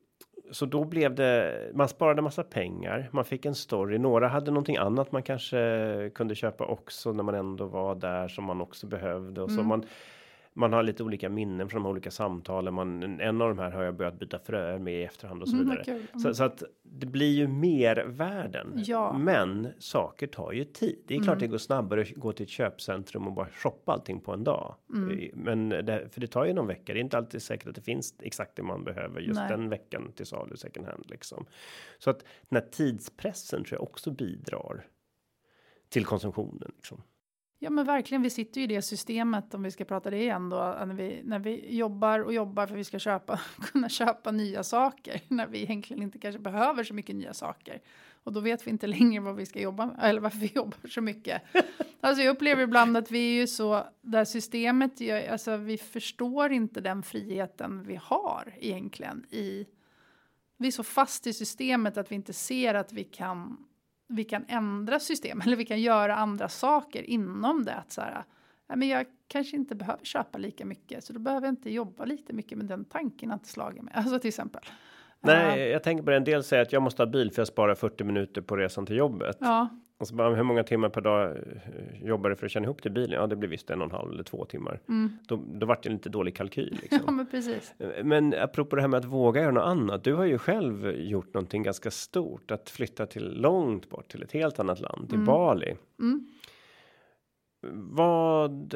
[0.51, 4.77] så då blev det, man sparade massa pengar, man fick en story, några hade någonting
[4.77, 9.41] annat man kanske kunde köpa också när man ändå var där som man också behövde
[9.41, 9.57] och mm.
[9.57, 9.85] så man
[10.53, 12.73] man har lite olika minnen från de olika samtalen.
[12.73, 15.55] Man, en av de här har jag börjat byta fröer med i efterhand och så
[15.55, 15.83] mm, vidare.
[15.87, 16.21] Mm, okay.
[16.21, 18.73] så, så, att det blir ju mer värden.
[18.85, 19.17] Ja.
[19.17, 21.03] Men saker tar ju tid.
[21.07, 21.39] Det är klart mm.
[21.39, 24.75] det går snabbare att gå till ett köpcentrum och bara shoppa allting på en dag.
[24.93, 25.19] Mm.
[25.19, 26.93] Eh, men det, för det tar ju någon vecka.
[26.93, 29.49] Det är inte alltid säkert att det finns exakt det man behöver just Nej.
[29.49, 31.45] den veckan till salu second hand liksom.
[31.99, 34.85] Så att den här tidspressen tror jag också bidrar
[35.89, 37.01] till konsumtionen liksom.
[37.63, 40.50] Ja men verkligen, vi sitter ju i det systemet om vi ska prata det igen
[40.50, 43.39] då, när vi, när vi jobbar och jobbar för att vi ska köpa,
[43.71, 47.82] kunna köpa nya saker, när vi egentligen inte kanske behöver så mycket nya saker.
[48.24, 50.89] Och då vet vi inte längre vad vi ska jobba med, eller varför vi jobbar
[50.89, 51.41] så mycket.
[52.02, 54.91] alltså jag upplever ibland att vi är ju så, det här systemet,
[55.32, 59.65] alltså vi förstår inte den friheten vi har egentligen i,
[60.58, 63.58] vi är så fast i systemet att vi inte ser att vi kan
[64.12, 67.74] vi kan ändra system eller vi kan göra andra saker inom det.
[67.74, 68.24] Att så här,
[68.76, 72.34] men jag kanske inte behöver köpa lika mycket så då behöver jag inte jobba lika
[72.34, 73.93] mycket med den tanken att slagit mig.
[73.97, 74.62] Alltså till exempel.
[75.19, 76.17] Nej, jag tänker på det.
[76.17, 78.86] En del säger att jag måste ha bil för jag sparar 40 minuter på resan
[78.86, 79.38] till jobbet.
[79.39, 79.69] Ja.
[80.01, 82.81] Och så bara, hur många timmar per dag eh, jobbar du för att känna ihop
[82.81, 83.19] till bilen?
[83.19, 84.79] Ja, det blir visst en och en halv eller två timmar.
[84.89, 85.17] Mm.
[85.27, 86.77] Då, då vart det lite dålig kalkyl.
[86.81, 86.99] Liksom.
[87.05, 87.73] ja, men precis.
[87.79, 90.03] Eh, men apropå det här med att våga göra något annat.
[90.03, 92.51] Du har ju själv gjort någonting ganska stort.
[92.51, 95.25] Att flytta till långt bort till ett helt annat land, till mm.
[95.25, 95.75] Bali.
[95.99, 96.27] Mm.
[97.73, 98.75] Vad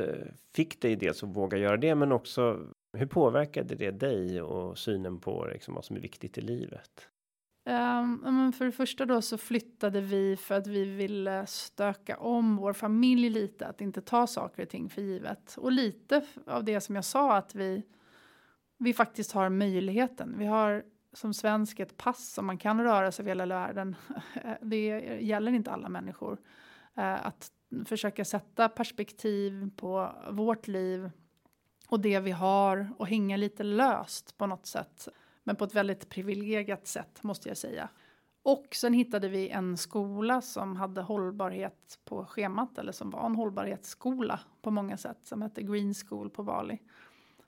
[0.56, 2.60] fick dig dels att våga göra det, men också
[2.98, 7.10] hur påverkade det dig och synen på liksom, vad som är viktigt i livet?
[7.68, 12.74] Um, för det första då så flyttade vi för att vi ville stöka om vår
[12.74, 15.56] familj lite, att inte ta saker och ting för givet.
[15.58, 17.84] Och lite av det som jag sa att vi,
[18.78, 20.36] vi faktiskt har möjligheten.
[20.38, 23.96] Vi har som svensk ett pass som man kan röra sig över hela världen.
[24.62, 24.86] Det
[25.22, 26.38] gäller inte alla människor.
[26.96, 27.52] Ehm, att
[27.86, 31.12] försöka sätta perspektiv på vårt liv
[31.88, 35.08] och det vi har och hänga lite löst på något sätt.
[35.46, 37.90] Men på ett väldigt privilegierat sätt måste jag säga.
[38.44, 43.36] Och sen hittade vi en skola som hade hållbarhet på schemat eller som var en
[43.36, 46.80] hållbarhetsskola på många sätt som hette Green School på Bali.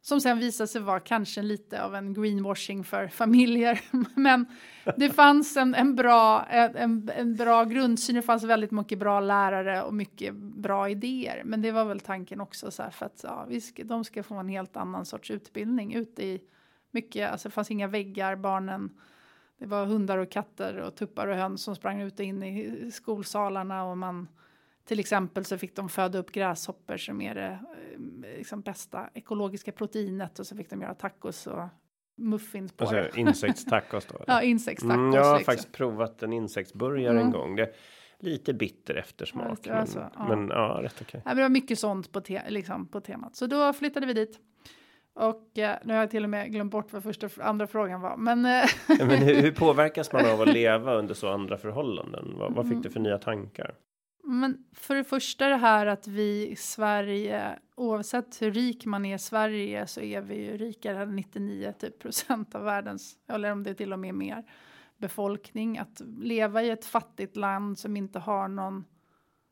[0.01, 3.81] Som sen visade sig vara kanske lite av en greenwashing för familjer.
[4.15, 4.45] Men
[4.97, 9.83] det fanns en, en, bra, en, en bra grundsyn, det fanns väldigt mycket bra lärare
[9.83, 11.41] och mycket bra idéer.
[11.45, 14.23] Men det var väl tanken också så här för att ja, vi ska, de ska
[14.23, 16.41] få en helt annan sorts utbildning ute i
[16.91, 18.99] mycket, alltså det fanns inga väggar, barnen
[19.59, 22.91] det var hundar och katter och tuppar och höns som sprang ut och in i
[22.91, 24.27] skolsalarna och man
[24.85, 27.59] till exempel så fick de föda upp gräshoppor som är det
[28.23, 31.67] eh, liksom bästa ekologiska proteinet och så fick de göra tacos och
[32.17, 33.11] muffins på alltså, det.
[33.21, 34.23] Insektstacos då?
[34.27, 34.97] ja, insektstacos.
[34.97, 35.53] Mm, jag har liksom.
[35.53, 37.25] faktiskt provat en insektsburgare mm.
[37.25, 37.55] en gång.
[37.55, 37.75] Det
[38.19, 39.67] lite bitter eftersmak.
[39.67, 40.35] Alltså, men, ja.
[40.35, 41.05] men ja, rätt okej.
[41.07, 41.21] Okay.
[41.25, 43.35] Ja, det var mycket sånt på, te liksom, på temat.
[43.35, 44.39] Så då flyttade vi dit.
[45.17, 48.17] Och eh, nu har jag till och med glömt bort vad första andra frågan var.
[48.17, 52.33] Men, eh, men hur, hur, påverkas man av att leva under så andra förhållanden?
[52.37, 53.75] Vad, vad fick du för nya tankar?
[54.23, 59.15] Men för det första det här att vi i Sverige, oavsett hur rik man är
[59.15, 63.63] i Sverige så är vi ju rikare än 99 typ procent av världens, eller om
[63.63, 64.43] det är till och med mer,
[64.97, 65.77] befolkning.
[65.77, 68.85] Att leva i ett fattigt land som inte har någon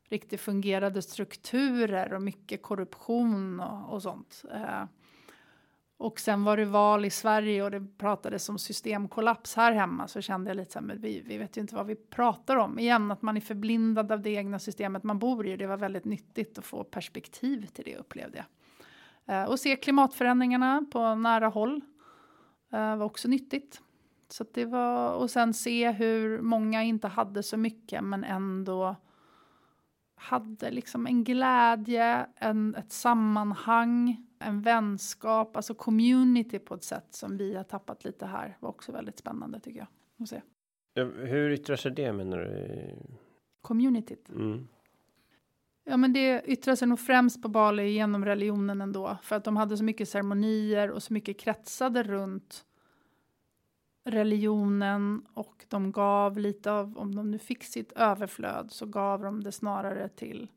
[0.08, 4.42] riktigt fungerande strukturer och mycket korruption och, och sånt.
[4.52, 4.84] Eh,
[5.98, 10.20] och sen var det val i Sverige och det pratades om systemkollaps här hemma så
[10.20, 12.78] kände jag lite så här, men vi, vi vet ju inte vad vi pratar om.
[12.78, 15.56] Igen, att man är förblindad av det egna systemet man bor i.
[15.56, 18.46] Det var väldigt nyttigt att få perspektiv till det upplevde jag.
[19.42, 21.80] Eh, och se klimatförändringarna på nära håll
[22.72, 23.82] eh, var också nyttigt.
[24.28, 28.96] Så det var, och sen se hur många inte hade så mycket men ändå
[30.16, 37.36] hade liksom en glädje, en, ett sammanhang en vänskap, alltså community på ett sätt som
[37.36, 39.88] vi har tappat lite här var också väldigt spännande tycker jag.
[40.22, 40.42] Att se.
[41.26, 42.96] Hur yttrar sig det menar du?
[43.62, 44.28] Communityt?
[44.28, 44.68] Mm.
[45.84, 49.56] Ja, men det yttrar sig nog främst på Bali genom religionen ändå, för att de
[49.56, 52.64] hade så mycket ceremonier och så mycket kretsade runt
[54.06, 59.42] religionen och de gav lite av, om de nu fick sitt överflöd så gav de
[59.44, 60.48] det snarare till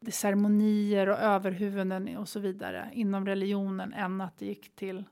[0.00, 5.04] det ceremonier och överhuvuden och så vidare inom religionen än att det gick till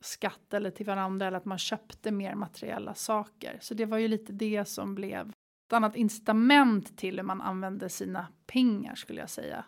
[0.00, 3.58] skatt eller till varandra eller att man köpte mer materiella saker.
[3.60, 5.32] Så det var ju lite det som blev
[5.66, 9.64] ett annat incitament till hur man använde sina pengar skulle jag säga.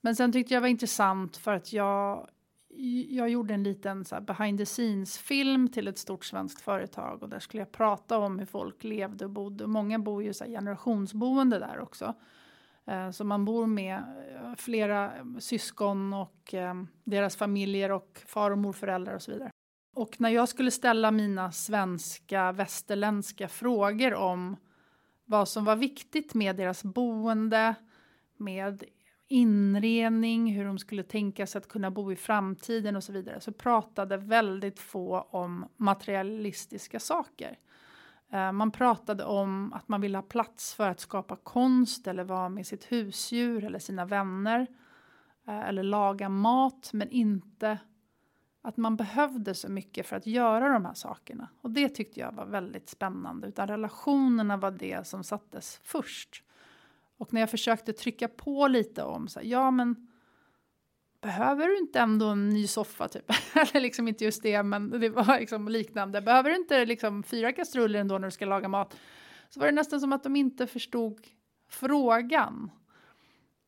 [0.00, 2.28] Men sen tyckte jag var intressant för att jag
[3.08, 7.28] jag gjorde en liten så behind the scenes film till ett stort svenskt företag och
[7.28, 9.66] där skulle jag prata om hur folk levde och bodde.
[9.66, 12.14] Många bor ju så generationsboende där också.
[12.86, 16.54] Eh, så man bor med eh, flera eh, syskon och
[17.04, 19.50] deras familjer och far och morföräldrar och så vidare.
[19.96, 24.56] Och när jag skulle ställa mina svenska västerländska frågor om
[25.24, 27.74] vad som var viktigt med deras boende,
[28.36, 28.84] med
[29.30, 33.52] inredning, hur de skulle tänka sig att kunna bo i framtiden och så vidare, så
[33.52, 37.58] pratade väldigt få om materialistiska saker.
[38.32, 42.48] Eh, man pratade om att man ville ha plats för att skapa konst eller vara
[42.48, 44.66] med sitt husdjur eller sina vänner.
[45.46, 47.78] Eh, eller laga mat, men inte
[48.62, 51.48] att man behövde så mycket för att göra de här sakerna.
[51.60, 53.48] Och det tyckte jag var väldigt spännande.
[53.48, 56.44] Utan relationerna var det som sattes först.
[57.20, 60.08] Och när jag försökte trycka på lite om så här, ja men
[61.20, 63.24] behöver du inte ändå en ny soffa typ?
[63.54, 66.22] Eller liksom inte just det, men det var liksom liknande.
[66.22, 68.96] Behöver du inte liksom fyra kastruller ändå när du ska laga mat?
[69.48, 71.26] Så var det nästan som att de inte förstod
[71.68, 72.70] frågan.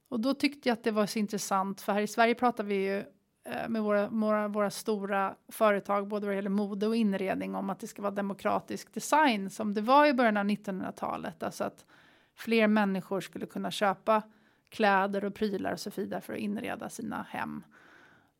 [0.08, 2.74] Och då tyckte jag att det var så intressant, för här i Sverige pratar vi
[2.74, 2.98] ju
[3.44, 7.80] eh, med våra, våra, våra stora företag, både vad gäller mode och inredning, om att
[7.80, 11.42] det ska vara demokratisk design som det var i början av 1900-talet.
[11.42, 11.84] Alltså att
[12.42, 14.22] fler människor skulle kunna köpa
[14.68, 17.64] kläder och prylar och så vidare för att inreda sina hem.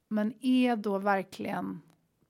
[0.08, 1.80] Men är då verkligen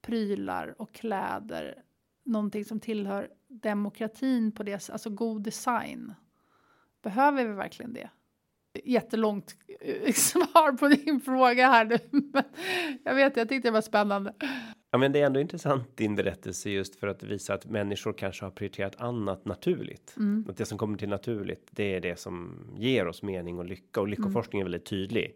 [0.01, 1.83] prylar och kläder
[2.23, 6.13] någonting som tillhör demokratin på det alltså god design?
[7.01, 8.09] Behöver vi verkligen det?
[8.83, 12.43] Jättelångt eh, svar på din fråga här nu, men
[13.03, 14.33] jag vet, jag tyckte det var spännande.
[14.93, 18.45] Ja, men det är ändå intressant din berättelse just för att visa att människor kanske
[18.45, 20.15] har prioriterat annat naturligt.
[20.17, 20.45] Mm.
[20.49, 24.01] Att det som kommer till naturligt, det är det som ger oss mening och lycka
[24.01, 24.67] och lyckoforskning mm.
[24.67, 25.35] är väldigt tydlig.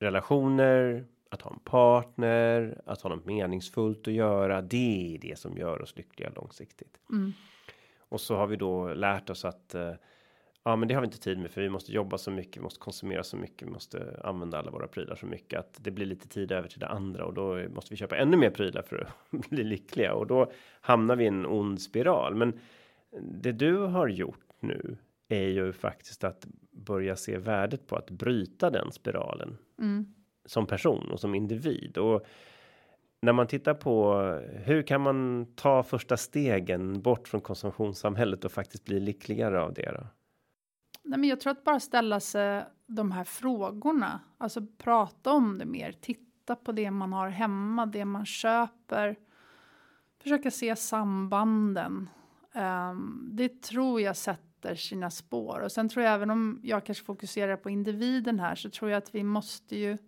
[0.00, 4.62] Relationer, att ha en partner, att ha något meningsfullt att göra.
[4.62, 6.98] Det är det som gör oss lyckliga långsiktigt.
[7.10, 7.32] Mm.
[7.98, 9.92] Och så har vi då lärt oss att eh,
[10.64, 12.60] ja, men det har vi inte tid med för vi måste jobba så mycket, vi
[12.60, 16.06] måste konsumera så mycket, vi måste använda alla våra prylar så mycket att det blir
[16.06, 19.10] lite tid över till det andra och då måste vi köpa ännu mer prylar för
[19.30, 22.34] att bli lyckliga och då hamnar vi i en ond spiral.
[22.34, 22.58] Men
[23.20, 24.96] det du har gjort nu
[25.28, 30.06] är ju faktiskt att börja se värdet på att bryta den spiralen Mm.
[30.44, 32.26] som person och som individ och
[33.20, 34.20] när man tittar på
[34.64, 39.90] hur kan man ta första stegen bort från konsumtionssamhället och faktiskt bli lyckligare av det
[39.92, 40.06] då?
[41.08, 45.64] Nej, men jag tror att bara ställa sig de här frågorna, alltså prata om det
[45.64, 49.16] mer, titta på det man har hemma, det man köper,
[50.22, 52.08] försöka se sambanden.
[52.54, 57.04] Um, det tror jag sätter sina spår och sen tror jag även om jag kanske
[57.04, 59.98] fokuserar på individen här så tror jag att vi måste ju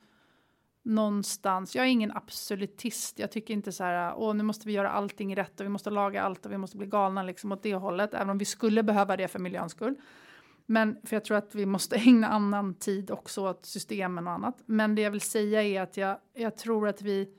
[0.82, 1.76] någonstans.
[1.76, 3.18] Jag är ingen absolutist.
[3.18, 4.14] Jag tycker inte så här.
[4.16, 6.76] Åh, nu måste vi göra allting rätt och vi måste laga allt och vi måste
[6.76, 9.96] bli galna liksom åt det hållet, även om vi skulle behöva det för miljöns skull.
[10.70, 14.62] Men för jag tror att vi måste ägna annan tid också åt systemen och annat.
[14.66, 17.34] Men det jag vill säga är att jag, jag tror att vi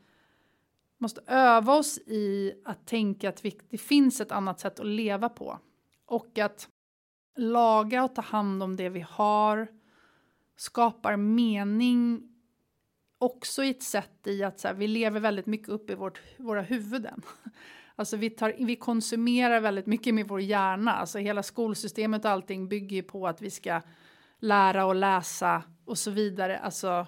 [0.98, 5.30] måste öva oss i att tänka att vi, det finns ett annat sätt att leva
[5.30, 5.60] på.
[6.06, 6.70] Och att
[7.38, 9.68] laga och ta hand om det vi har
[10.56, 12.30] skapar mening
[13.18, 16.22] också i ett sätt i att så här, vi lever väldigt mycket upp i vårt,
[16.38, 17.22] våra huvuden.
[17.96, 20.94] Alltså vi, tar, vi konsumerar väldigt mycket med vår hjärna.
[20.94, 23.82] Alltså hela skolsystemet och allting bygger ju på att vi ska
[24.40, 26.60] lära och läsa och så vidare.
[26.60, 27.08] Alltså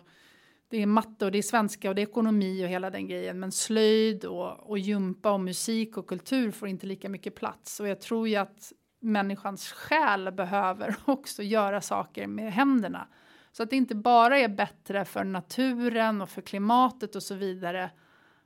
[0.69, 3.39] det är matte och det är svenska och det är ekonomi och hela den grejen.
[3.39, 7.79] Men slöjd och, och gympa och musik och kultur får inte lika mycket plats.
[7.79, 13.07] Och jag tror ju att människans själ behöver också göra saker med händerna.
[13.51, 17.91] Så att det inte bara är bättre för naturen och för klimatet och så vidare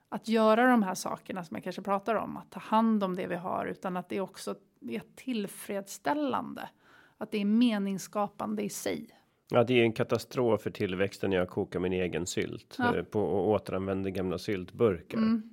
[0.10, 3.28] att göra de här sakerna som jag kanske pratar om, att ta hand om det
[3.28, 4.56] vi har, utan att det också
[4.90, 6.70] är tillfredsställande.
[7.18, 9.10] Att det är meningsskapande i sig.
[9.50, 12.96] Ja, det är en katastrof för tillväxten när jag kokar min egen sylt Ja.
[12.96, 15.18] eh, på och återanvänder gamla syltburkar.
[15.18, 15.50] Mm.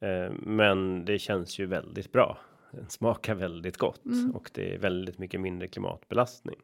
[0.00, 2.38] Eh, Men det känns ju väldigt bra.
[2.70, 4.30] Den smakar väldigt gott Mm.
[4.36, 6.56] och det är väldigt mycket mindre klimatbelastning.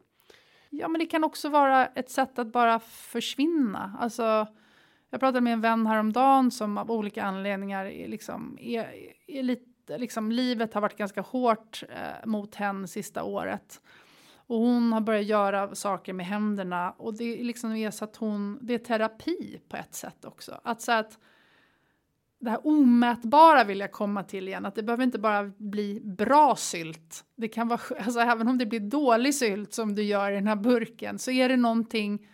[0.69, 3.97] Ja, men det kan också vara ett sätt att bara försvinna.
[3.99, 4.47] Alltså,
[5.13, 8.87] jag pratade med en vän häromdagen som av olika anledningar är liksom, är,
[9.27, 13.81] är lite, liksom, livet har varit ganska hårt eh, mot henne sista året.
[14.47, 18.15] Och hon har börjat göra saker med händerna och det är liksom är så att
[18.15, 20.61] hon, det är terapi på ett sätt också.
[20.63, 21.17] Att så att
[22.39, 26.55] det här omätbara vill jag komma till igen, att det behöver inte bara bli bra
[26.55, 27.25] sylt.
[27.35, 30.47] Det kan vara, alltså även om det blir dålig sylt som du gör i den
[30.47, 32.27] här burken så är det någonting,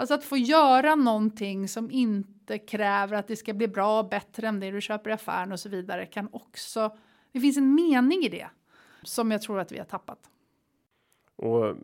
[0.00, 4.48] alltså att få göra någonting som inte kräver att det ska bli bra och bättre
[4.48, 6.96] än det du köper i affären och så vidare kan också,
[7.32, 8.46] det finns en mening i det
[9.02, 10.18] som jag tror att vi har tappat.
[11.36, 11.74] Och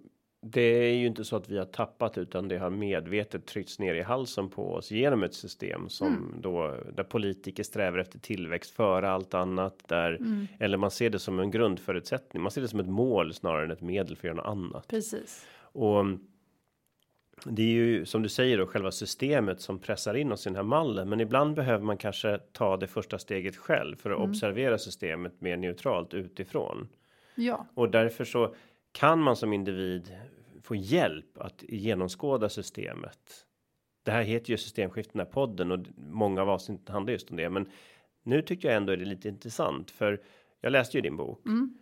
[0.40, 3.94] det är ju inte så att vi har tappat utan det har medvetet tryckts ner
[3.94, 6.35] i halsen på oss genom ett system som Mm.
[6.40, 10.46] då där politiker strävar efter tillväxt före allt annat där Mm.
[10.59, 12.42] eller man ser det som en grundförutsättning.
[12.42, 14.88] Man ser det som ett mål snarare än ett medel för att göra något annat.
[14.88, 15.46] Precis.
[15.61, 16.05] Och
[17.44, 20.57] det är ju som du säger då själva systemet som pressar in oss i den
[20.57, 21.09] här mallen.
[21.09, 24.31] Men ibland behöver man kanske ta det första steget själv för att Mm.
[24.31, 26.88] observera systemet mer neutralt utifrån.
[27.35, 28.55] Ja, Och därför så
[28.92, 30.16] kan man som individ
[30.62, 33.18] få hjälp att genomskåda systemet.
[34.03, 37.37] Det här heter ju systemskifte den här podden och många av avsnitten handlar just om
[37.37, 37.51] det.
[37.51, 37.68] Men
[38.22, 40.20] nu tycker jag ändå är det lite intressant för
[40.61, 41.46] jag läste ju din bok.
[41.46, 41.79] Mm.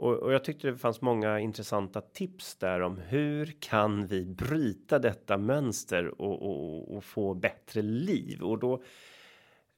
[0.00, 4.98] Och, och jag tyckte det fanns många intressanta tips där om hur kan vi bryta
[4.98, 8.82] detta mönster och, och, och få bättre liv och då.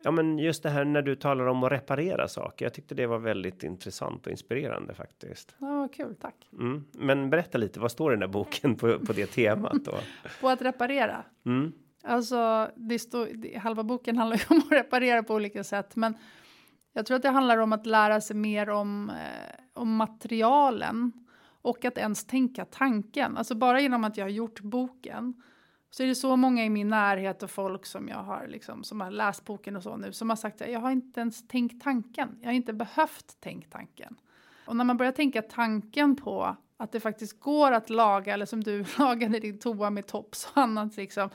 [0.03, 2.65] Ja, men just det här när du talar om att reparera saker.
[2.65, 5.55] Jag tyckte det var väldigt intressant och inspirerande faktiskt.
[5.59, 6.49] ja kul, tack.
[6.53, 6.85] Mm.
[6.93, 9.95] Men berätta lite, vad står i den där boken på, på det temat då?
[10.41, 11.25] På att reparera.
[11.47, 11.73] Mm.
[12.03, 16.15] Alltså, det står, halva boken handlar ju om att reparera på olika sätt, men
[16.93, 21.13] jag tror att det handlar om att lära sig mer om, eh, om materialen
[21.63, 23.37] och att ens tänka tanken.
[23.37, 25.43] Alltså bara genom att jag har gjort boken
[25.91, 29.01] så är det så många i min närhet och folk som jag har liksom, som
[29.01, 31.83] har läst boken och så nu som har sagt att jag har inte ens tänkt
[31.83, 32.39] tanken.
[32.41, 34.17] Jag har inte behövt tänkt tanken.
[34.67, 38.65] Och när man börjar tänka tanken på att det faktiskt går att laga, eller som
[38.65, 41.31] du lagade din toa med tops och annat liksom,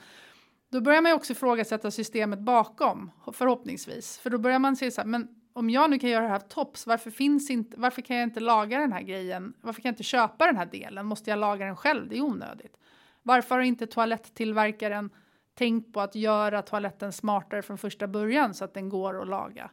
[0.70, 4.18] då börjar man ju också ifrågasätta systemet bakom, förhoppningsvis.
[4.18, 5.28] För då börjar man se så här, men
[5.58, 8.40] om jag nu kan göra det här tops, varför, finns inte, varför kan jag inte
[8.40, 9.54] laga den här grejen?
[9.60, 11.06] Varför kan jag inte köpa den här delen?
[11.06, 12.08] Måste jag laga den själv?
[12.08, 12.76] Det är onödigt.
[13.22, 15.10] Varför har inte toaletttillverkaren
[15.54, 19.70] tänkt på att göra toaletten smartare från första början så att den går att laga?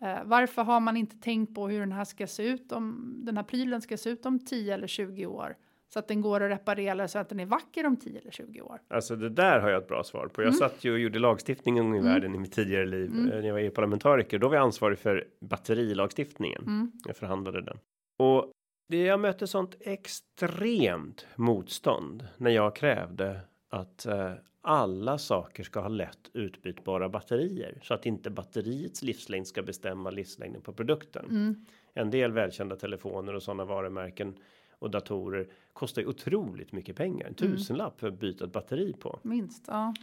[0.00, 3.36] Eh, varför har man inte tänkt på hur den här ska se ut om den
[3.36, 5.56] här prylen ska se ut om 10 eller 20 år?
[5.94, 8.60] Så att den går att reparera så att den är vacker om 10 eller 20
[8.60, 8.80] år.
[8.88, 10.42] Alltså det där har jag ett bra svar på.
[10.42, 10.58] Jag mm.
[10.58, 12.12] satt ju och gjorde lagstiftningen i mm.
[12.12, 13.32] världen i mitt tidigare liv mm.
[13.32, 14.38] Eh, när jag var EU-parlamentariker.
[14.38, 16.62] Då var jag ansvarig för batterilagstiftningen.
[16.62, 16.92] Mm.
[17.06, 17.78] Jag förhandlade den.
[18.18, 18.52] Och
[18.88, 23.40] det jag mötte sånt extremt motstånd när jag krävde
[23.70, 24.32] att eh,
[24.62, 30.62] alla saker ska ha lätt utbytbara batterier så att inte batteriets livslängd ska bestämma livslängden
[30.62, 31.26] på produkten.
[31.30, 31.64] Mm.
[31.94, 34.34] En del välkända telefoner och sådana varumärken
[34.78, 37.26] och datorer kostar ju otroligt mycket pengar.
[37.26, 37.56] En mm.
[37.56, 39.20] tusenlapp för att byta ett batteri på.
[39.22, 39.94] Minst, ja.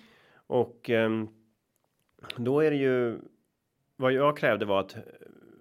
[0.48, 1.24] Och eh,
[2.38, 3.20] då är det ju
[3.96, 4.98] vad jag krävde var att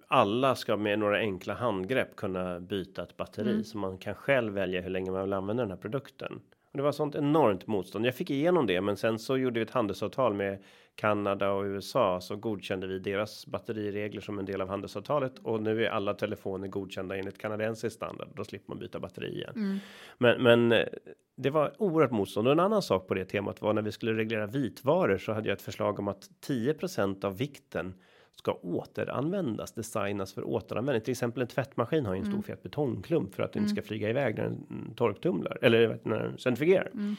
[0.07, 3.63] alla ska med några enkla handgrepp kunna byta ett batteri mm.
[3.63, 6.41] så man kan själv välja hur länge man vill använda den här produkten.
[6.71, 8.05] Och det var sånt enormt motstånd.
[8.05, 10.63] Jag fick igenom det, men sen så gjorde vi ett handelsavtal med
[10.95, 15.85] Kanada och USA så godkände vi deras batteriregler som en del av handelsavtalet och nu
[15.85, 18.27] är alla telefoner godkända enligt kanadensisk standard.
[18.35, 19.53] Då slipper man byta batteri igen.
[19.55, 19.77] Mm.
[20.17, 20.87] Men, men eh,
[21.35, 24.13] det var oerhört motstånd och en annan sak på det temat var när vi skulle
[24.13, 27.93] reglera vitvaror så hade jag ett förslag om att 10% av vikten
[28.35, 31.03] ska återanvändas, designas för återanvändning.
[31.03, 32.43] Till exempel en tvättmaskin har ju en stor mm.
[32.43, 33.83] fet betongklump för att den inte mm.
[33.83, 36.89] ska flyga iväg när den torktumlar eller när den centrifugerar.
[36.93, 37.15] Mm.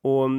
[0.00, 0.30] Och,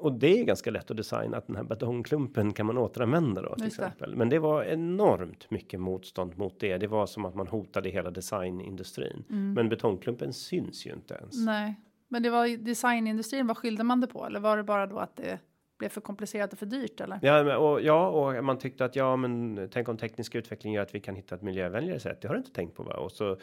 [0.00, 3.54] och det är ganska lätt att designa att den här betongklumpen kan man återanvända då
[3.54, 4.10] till Just exempel.
[4.10, 4.16] Det.
[4.16, 6.78] Men det var enormt mycket motstånd mot det.
[6.78, 9.24] Det var som att man hotade hela designindustrin.
[9.30, 9.52] Mm.
[9.52, 11.46] Men betongklumpen syns ju inte ens.
[11.46, 11.74] Nej,
[12.08, 13.46] men det var designindustrin.
[13.46, 14.26] Vad skilde man det på?
[14.26, 15.38] Eller var det bara då att det
[15.78, 17.18] blev för komplicerat och för dyrt eller?
[17.22, 20.94] Ja, och ja, och man tyckte att ja, men tänk om teknisk utveckling gör att
[20.94, 22.20] vi kan hitta ett miljövänligare sätt.
[22.20, 22.94] Det har du inte tänkt på va?
[22.94, 23.36] Och så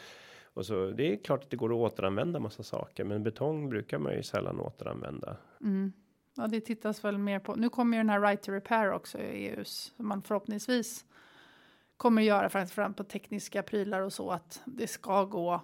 [0.58, 3.98] och så det är klart att det går att återanvända massa saker, men betong brukar
[3.98, 5.36] man ju sällan återanvända.
[5.60, 5.92] Mm.
[6.38, 7.54] Ja, det tittas väl mer på.
[7.54, 11.04] Nu kommer ju den här right to repair också i EUs som man förhoppningsvis
[11.96, 15.60] kommer göra framförallt på tekniska prylar och så att det ska gå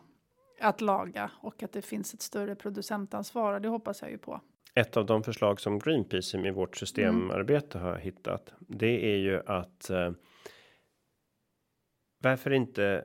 [0.61, 4.41] att laga och att det finns ett större producentansvar och det hoppas jag ju på
[4.75, 7.91] ett av de förslag som Greenpeace i vårt systemarbete mm.
[7.91, 8.55] har hittat.
[8.59, 9.91] Det är ju att.
[9.91, 10.13] Eh,
[12.19, 13.05] varför inte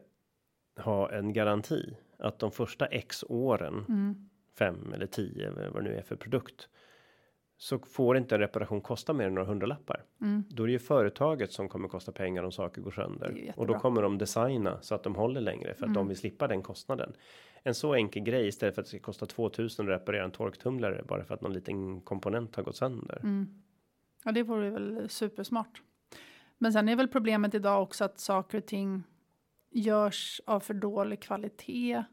[0.78, 3.86] ha en garanti att de första x åren.
[3.90, 4.30] Mm.
[4.58, 6.70] Fem eller tio vad det nu är för produkt.
[7.62, 10.04] Så får inte en reparation kosta mer än några hundralappar.
[10.22, 10.44] Mm.
[10.50, 13.80] Då är det ju företaget som kommer kosta pengar om saker går sönder och då
[13.80, 15.94] kommer de designa så att de håller längre för att mm.
[15.94, 17.14] de vill slippa den kostnaden
[17.64, 21.04] en så enkel grej istället för att det ska kosta 2000 att reparera en torktumlare
[21.08, 23.20] bara för att någon liten komponent har gått sönder.
[23.24, 23.62] Mm.
[24.24, 25.82] Ja, det vore väl supersmart.
[26.58, 29.04] Men sen är väl problemet idag också att saker och ting
[29.72, 32.04] görs av för dålig kvalitet.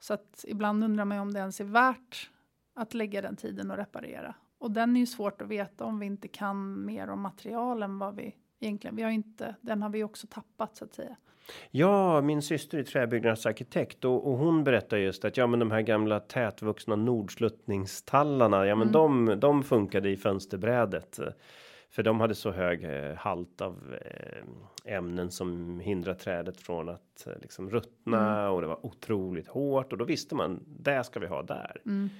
[0.00, 2.30] Så att ibland undrar man om det ens är värt
[2.74, 4.34] att lägga den tiden och reparera.
[4.58, 8.16] Och den är ju svårt att veta om vi inte kan mer om materialen vad
[8.16, 8.96] vi egentligen.
[8.96, 11.16] Vi har inte, den har vi också tappat så att säga.
[11.70, 15.80] Ja, min syster är träbyggnadsarkitekt och, och hon berättar just att ja, men de här
[15.80, 18.92] gamla tätvuxna nordsluttningstallarna, ja, men mm.
[18.92, 21.20] de, de funkade i fönsterbrädet.
[21.90, 27.26] För de hade så hög eh, halt av eh, ämnen som hindrar trädet från att
[27.26, 28.52] eh, liksom ruttna mm.
[28.52, 31.80] och det var otroligt hårt och då visste man det ska vi ha där.
[31.86, 32.10] Mm.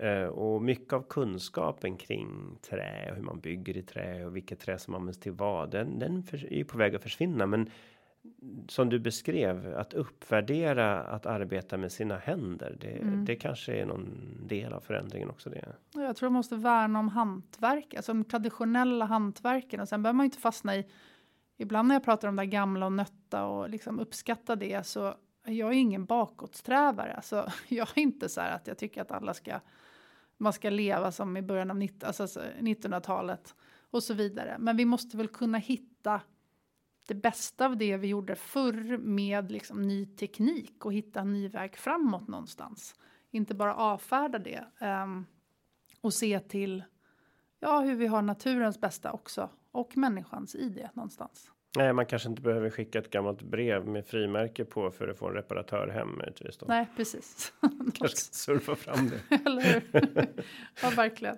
[0.00, 4.60] Eh, och mycket av kunskapen kring trä och hur man bygger i trä och vilket
[4.60, 5.70] trä som används till vad.
[5.70, 7.70] Den, den är ju på väg att försvinna, men
[8.68, 12.76] som du beskrev att uppvärdera att arbeta med sina händer.
[12.80, 13.24] Det, mm.
[13.24, 14.08] det kanske är någon
[14.46, 15.74] del av förändringen också det.
[15.94, 20.24] Jag tror man måste värna om hantverk, alltså de traditionella hantverken och sen behöver man
[20.24, 20.86] inte fastna i.
[21.56, 25.68] Ibland när jag pratar om det gamla och nötta och liksom uppskatta det så jag
[25.68, 27.14] är ingen bakåtsträvare.
[27.14, 29.60] Alltså, jag är inte så här att jag tycker att alla ska
[30.40, 33.54] man ska leva som i början av 19, alltså 1900-talet
[33.90, 34.56] och så vidare.
[34.58, 36.20] Men vi måste väl kunna hitta
[37.06, 41.48] det bästa av det vi gjorde förr med liksom ny teknik och hitta en ny
[41.48, 42.94] väg framåt någonstans.
[43.30, 45.26] Inte bara avfärda det um,
[46.00, 46.84] och se till
[47.60, 51.50] ja, hur vi har naturens bästa också och människans i det någonstans.
[51.76, 55.28] Nej, man kanske inte behöver skicka ett gammalt brev med frimärke på för att få
[55.28, 56.66] en reparatör hem möjligtvis då.
[56.68, 57.52] Nej, precis.
[57.94, 59.36] kanske surfa fram det.
[59.46, 59.82] Eller hur?
[60.82, 61.36] ja, verkligen.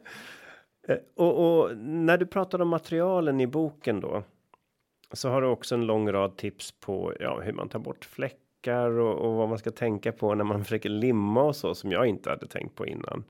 [0.89, 4.23] Eh, och, och, när du pratar om materialen i boken då.
[5.13, 8.91] Så har du också en lång rad tips på ja, hur man tar bort fläckar
[8.91, 12.07] och, och vad man ska tänka på när man försöker limma och så som jag
[12.07, 13.25] inte hade tänkt på innan.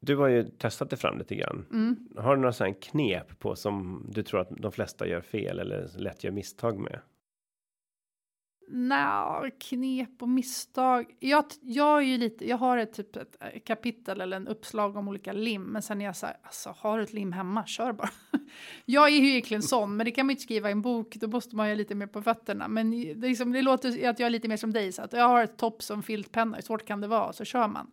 [0.00, 1.66] Du har ju testat det fram lite grann.
[1.70, 2.08] Mm.
[2.16, 5.90] Har du några sådana knep på som du tror att de flesta gör fel eller
[5.98, 7.00] lätt gör misstag med?
[8.72, 11.16] Nej, knep och misstag.
[11.18, 15.08] Jag, jag är ju lite, jag har ett typ ett kapitel eller en uppslag om
[15.08, 17.92] olika lim, men sen är jag så här, alltså har du ett lim hemma, kör
[17.92, 18.10] bara.
[18.84, 21.28] jag är ju egentligen sån, men det kan man inte skriva i en bok, då
[21.28, 22.68] måste man ju lite mer på fötterna.
[22.68, 25.28] Men det, liksom, det låter att jag är lite mer som dig, så att jag
[25.28, 27.90] har ett topp som filtpenna, hur svårt kan det vara, så kör man.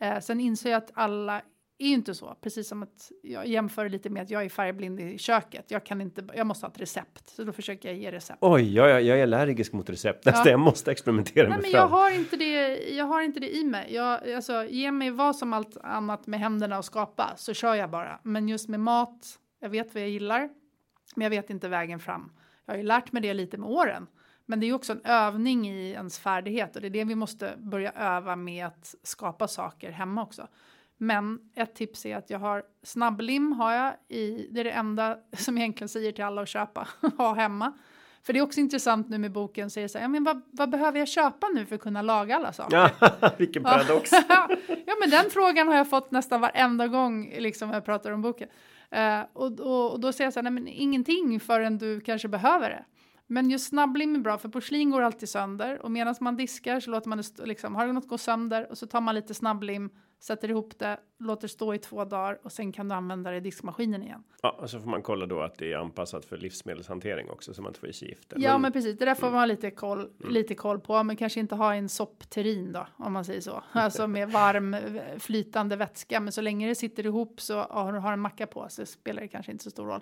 [0.00, 1.42] Eh, sen inser jag att alla
[1.78, 5.00] är ju inte så, precis som att jag jämför lite med att jag är färgblind
[5.00, 5.70] i köket.
[5.70, 8.38] Jag kan inte, jag måste ha ett recept, så då försöker jag ge recept.
[8.40, 10.24] Oj, jag, jag är allergisk mot recept.
[10.24, 10.50] Nästan, ja.
[10.50, 11.80] jag måste experimentera Nej, mig men fram.
[11.80, 12.78] Jag har inte det.
[12.96, 13.94] Jag har inte det i mig.
[13.94, 17.90] Jag, alltså, ge mig vad som allt annat med händerna och skapa så kör jag
[17.90, 18.20] bara.
[18.22, 20.48] Men just med mat, jag vet vad jag gillar,
[21.14, 22.32] men jag vet inte vägen fram.
[22.66, 24.06] Jag har ju lärt mig det lite med åren.
[24.50, 27.54] Men det är också en övning i ens färdighet och det är det vi måste
[27.58, 30.48] börja öva med att skapa saker hemma också.
[30.96, 35.18] Men ett tips är att jag har snabblim har jag i, det är det enda
[35.36, 37.72] som jag egentligen säger till alla att köpa, ha hemma.
[38.22, 40.70] För det är också intressant nu med boken, säger så här, ja, men vad, vad,
[40.70, 42.76] behöver jag köpa nu för att kunna laga alla saker?
[42.76, 44.10] Ja, vilken paradox.
[44.28, 48.48] ja, men den frågan har jag fått nästan varenda gång liksom, jag pratar om boken.
[48.96, 52.28] Uh, och, och, och, då säger jag så här, nej men ingenting förrän du kanske
[52.28, 52.84] behöver det.
[53.30, 56.90] Men just snabblim är bra för porslin går alltid sönder och medan man diskar så
[56.90, 60.50] låter man det liksom, har något gå sönder och så tar man lite snabblim sätter
[60.50, 64.02] ihop det, låter stå i två dagar och sen kan du använda det i diskmaskinen
[64.02, 64.24] igen.
[64.42, 67.62] Ja, och så får man kolla då att det är anpassat för livsmedelshantering också så
[67.62, 68.36] man inte får i sig gifter.
[68.40, 68.98] Ja, men, men precis.
[68.98, 69.32] Det där får mm.
[69.32, 70.32] man ha lite koll, mm.
[70.32, 73.62] lite koll på, men kanske inte ha en soppterrin då, om man säger så.
[73.72, 74.76] Alltså med varm
[75.18, 78.66] flytande vätska, men så länge det sitter ihop så har du har en macka på
[78.68, 80.00] så spelar det kanske inte så stor roll.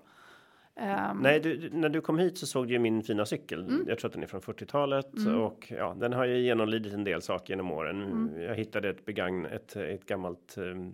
[0.81, 3.61] Um, Nej, du, när du kom hit så såg du min fina cykel.
[3.61, 3.85] Mm.
[3.89, 5.41] Jag tror att den är från 40-talet mm.
[5.41, 8.03] och ja, den har ju genomlidit en del saker genom åren.
[8.03, 8.43] Mm.
[8.43, 10.93] Jag hittade ett begagn, ett, ett gammalt um,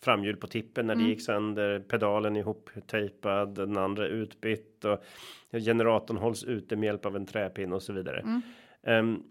[0.00, 1.10] framhjul på tippen när det mm.
[1.10, 1.80] gick sönder.
[1.80, 5.04] Pedalen ihoptejpad, den andra utbytt och
[5.52, 8.42] generatorn hålls ute med hjälp av en träpinne och så vidare.
[8.82, 9.22] Um,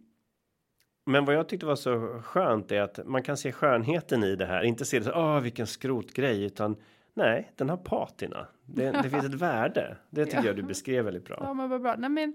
[1.06, 4.46] men vad jag tyckte var så skönt är att man kan se skönheten i det
[4.46, 6.76] här, inte se det så, åh vilken skrotgrej, utan
[7.18, 8.48] Nej, den har patina.
[8.66, 9.98] Det, det finns ett värde.
[10.10, 10.46] Det tycker ja.
[10.46, 11.38] jag du beskrev väldigt bra.
[11.42, 11.96] Ja, men vad bra.
[11.98, 12.34] Nej, men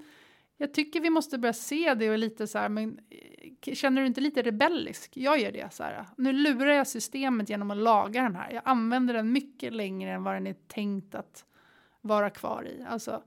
[0.56, 2.98] jag tycker vi måste börja se det och lite så här, men
[3.64, 5.16] eh, känner du inte lite rebellisk?
[5.16, 6.06] Jag gör det så här.
[6.16, 8.50] Nu lurar jag systemet genom att laga den här.
[8.50, 11.44] Jag använder den mycket längre än vad den är tänkt att
[12.00, 12.84] vara kvar i.
[12.88, 13.22] Alltså,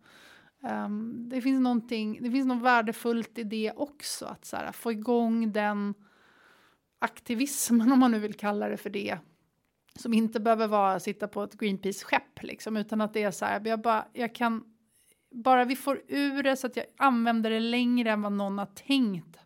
[0.85, 4.91] um, det finns någonting, det finns något värdefullt i det också, att så här, få
[4.91, 5.93] igång den
[6.99, 9.17] aktivismen, om man nu vill kalla det för det,
[9.99, 13.61] som inte behöver vara sitta på ett Greenpeace-skepp liksom, utan att det är så här,
[13.65, 14.63] jag bara, jag kan,
[15.31, 18.65] bara vi får ur det så att jag använder det längre än vad någon har
[18.87, 19.37] tänkt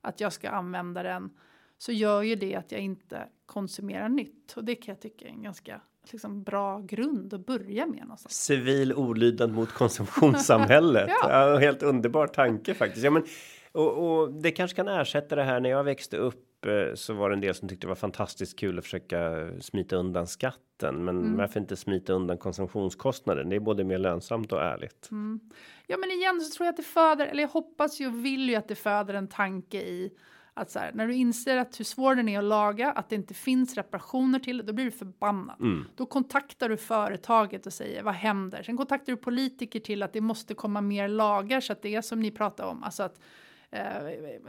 [0.00, 1.30] att jag ska använda den,
[1.78, 4.52] så gör ju det att jag inte konsumerar nytt.
[4.56, 5.80] Och det kan jag tycka är en ganska
[6.12, 8.00] liksom, bra grund att börja med.
[8.00, 8.34] Någonstans.
[8.34, 11.08] Civil olydnad mot konsumtionssamhället.
[11.22, 11.50] ja.
[11.50, 11.58] ja.
[11.58, 13.04] helt underbar tanke faktiskt.
[13.04, 13.24] Ja, men,
[13.72, 16.45] och, och det kanske kan ersätta det här när jag växte upp
[16.94, 20.26] så var det en del som tyckte det var fantastiskt kul att försöka smita undan
[20.26, 21.04] skatten.
[21.04, 21.36] Men mm.
[21.36, 23.48] varför inte smita undan konsumtionskostnaden?
[23.48, 25.08] Det är både mer lönsamt och ärligt.
[25.10, 25.40] Mm.
[25.86, 28.48] Ja, men igen så tror jag att det föder, eller jag hoppas ju och vill
[28.48, 30.10] ju att det föder en tanke i
[30.54, 33.16] att så här, när du inser att hur svår den är att laga, att det
[33.16, 35.60] inte finns reparationer till då blir du förbannad.
[35.60, 35.84] Mm.
[35.96, 38.62] Då kontaktar du företaget och säger vad händer?
[38.62, 42.02] Sen kontaktar du politiker till att det måste komma mer lagar så att det är
[42.02, 43.20] som ni pratar om, alltså att Eh,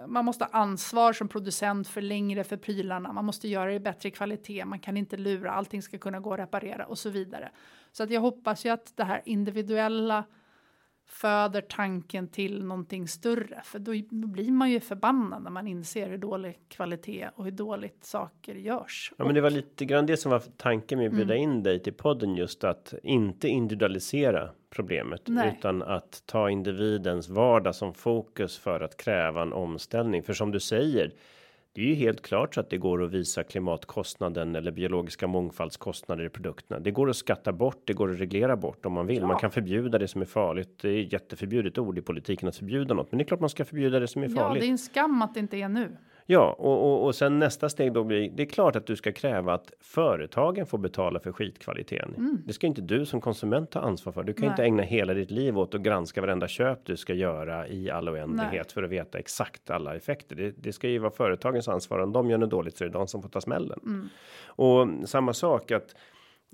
[0.08, 3.14] man måste ha ansvar som producent för längre för prylarna.
[3.14, 4.66] Man måste göra det i bättre kvalitet.
[4.66, 5.52] Man kan inte lura.
[5.52, 7.52] Allting ska kunna gå att reparera och så vidare.
[7.92, 10.24] Så att jag hoppas ju att det här individuella
[11.08, 13.62] föder tanken till någonting större.
[13.64, 17.52] För då, då, blir man ju förbannad när man inser hur dålig kvalitet och hur
[17.52, 19.14] dåligt saker görs.
[19.18, 21.44] Ja, men det var lite grann det som var tanken med att bjuda mm.
[21.44, 25.56] in dig till podden just att inte individualisera problemet Nej.
[25.58, 30.24] utan att ta individens vardag som fokus för att kräva en omställning.
[30.24, 31.12] För som du säger,
[31.74, 36.26] det är ju helt klart så att det går att visa klimatkostnaden eller biologiska mångfaldskostnader
[36.26, 36.80] i produkterna.
[36.80, 39.20] Det går att skatta bort, det går att reglera bort om man vill.
[39.20, 39.28] Ja.
[39.28, 40.80] Man kan förbjuda det som är farligt.
[40.82, 43.66] Det är jätteförbjudet ord i politiken att förbjuda något, men det är klart man ska
[43.66, 44.56] förbjuda det som är farligt.
[44.56, 45.98] Ja, det är en skam att det inte är nu.
[46.30, 49.12] Ja, och, och, och sen nästa steg då blir det är klart att du ska
[49.12, 52.14] kräva att företagen får betala för skitkvaliteten.
[52.18, 52.42] Mm.
[52.46, 54.24] Det ska inte du som konsument ta ansvar för.
[54.24, 54.50] Du kan Nej.
[54.50, 58.10] inte ägna hela ditt liv åt att granska varenda köp du ska göra i all
[58.10, 58.74] oändlighet Nej.
[58.74, 60.36] för att veta exakt alla effekter.
[60.36, 62.00] Det, det, ska ju vara företagens ansvar.
[62.00, 63.80] Om de gör något dåligt så är det de som får ta smällen.
[63.86, 64.10] Mm.
[64.46, 65.96] Och samma sak att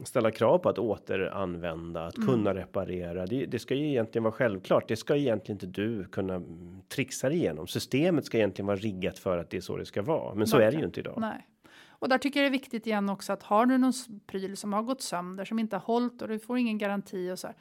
[0.03, 2.29] ställa krav på att återanvända, att mm.
[2.29, 3.25] kunna reparera.
[3.25, 4.87] Det, det, ska ju egentligen vara självklart.
[4.87, 6.41] Det ska egentligen inte du kunna
[6.87, 7.67] trixa igenom.
[7.67, 10.57] Systemet ska egentligen vara riggat för att det är så det ska vara, men så
[10.57, 11.17] är det ju inte idag.
[11.17, 11.47] Nej.
[11.89, 13.93] Och där tycker jag det är viktigt igen också att har du någon
[14.27, 17.39] pryl som har gått sönder som inte har hållit och du får ingen garanti och
[17.39, 17.55] så här.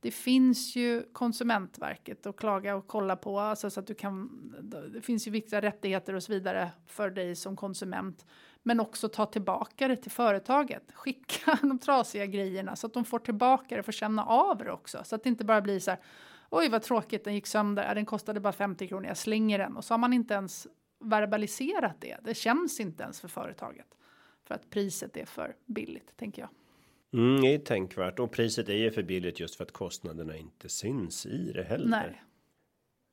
[0.00, 4.30] det finns ju Konsumentverket att klaga och kolla på, alltså så att du kan,
[4.94, 8.26] det finns ju viktiga rättigheter och så vidare för dig som konsument.
[8.62, 13.18] Men också ta tillbaka det till företaget, skicka de trasiga grejerna så att de får
[13.18, 15.04] tillbaka det, får känna av det också.
[15.04, 16.00] Så att det inte bara blir så här,
[16.50, 19.76] oj vad tråkigt, den gick sönder, den kostade bara 50 kronor, jag slänger den.
[19.76, 20.66] Och så har man inte ens
[21.00, 23.86] verbaliserat det, det känns inte ens för företaget.
[24.44, 26.50] För att priset är för billigt, tänker jag.
[27.12, 30.68] Mm, det är tänkvärt och priset är ju för billigt just för att kostnaderna inte
[30.68, 31.88] syns i det heller.
[31.88, 32.22] Nej.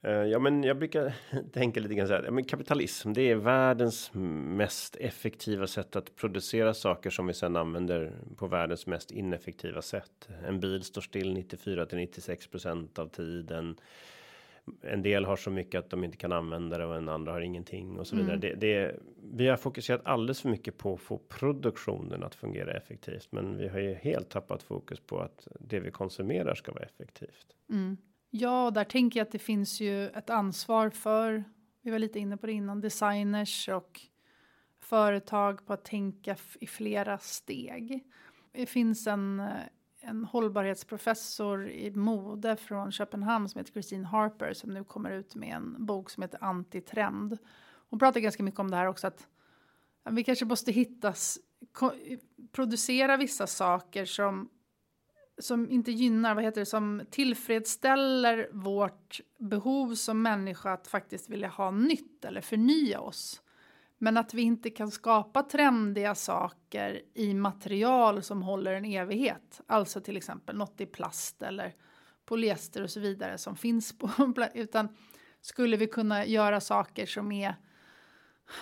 [0.06, 1.14] Uh, ja, men jag brukar
[1.54, 2.24] tänka lite grann så här.
[2.24, 7.56] Ja, men kapitalism, det är världens mest effektiva sätt att producera saker som vi sedan
[7.56, 10.30] använder på världens mest ineffektiva sätt.
[10.48, 13.78] En bil står still 94 till 96% av tiden
[14.82, 17.42] en del har så mycket att de inte kan använda det och en andra har
[17.42, 18.36] ingenting och så vidare.
[18.36, 18.42] Mm.
[18.42, 18.96] Det, det,
[19.34, 23.68] vi har fokuserat alldeles för mycket på att få produktionen att fungera effektivt, men vi
[23.68, 27.48] har ju helt tappat fokus på att det vi konsumerar ska vara effektivt.
[27.70, 27.98] Mm.
[28.30, 31.44] Ja, där tänker jag att det finns ju ett ansvar för.
[31.82, 34.02] Vi var lite inne på det innan designers och
[34.80, 38.04] företag på att tänka i flera steg.
[38.52, 39.48] Det finns en eh,
[40.08, 45.56] en hållbarhetsprofessor i mode från Köpenhamn som heter Christine Harper som nu kommer ut med
[45.56, 47.38] en bok som heter Antitrend.
[47.90, 49.28] Hon pratar ganska mycket om det här också att
[50.10, 51.40] vi kanske måste hittas,
[52.52, 54.50] producera vissa saker som
[55.40, 61.48] som inte gynnar, vad heter det, som tillfredsställer vårt behov som människa att faktiskt vilja
[61.48, 63.42] ha nytt eller förnya oss.
[63.98, 69.62] Men att vi inte kan skapa trendiga saker i material som håller en evighet.
[69.68, 71.76] Alltså till exempel något i plast eller
[72.26, 74.10] polyester och så vidare som finns på
[74.54, 74.90] utan
[75.42, 77.56] skulle vi kunna göra saker som är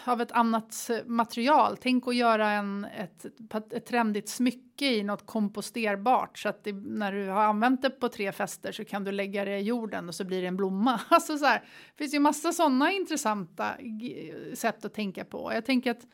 [0.05, 1.77] av ett annat material.
[1.81, 3.25] Tänk att göra en, ett,
[3.73, 8.09] ett trendigt smycke i något komposterbart så att det, när du har använt det på
[8.09, 11.01] tre fester så kan du lägga det i jorden och så blir det en blomma.
[11.09, 13.75] Alltså så här, det finns ju massa sådana intressanta
[14.53, 15.51] sätt att tänka på.
[15.53, 16.07] Jag tänker att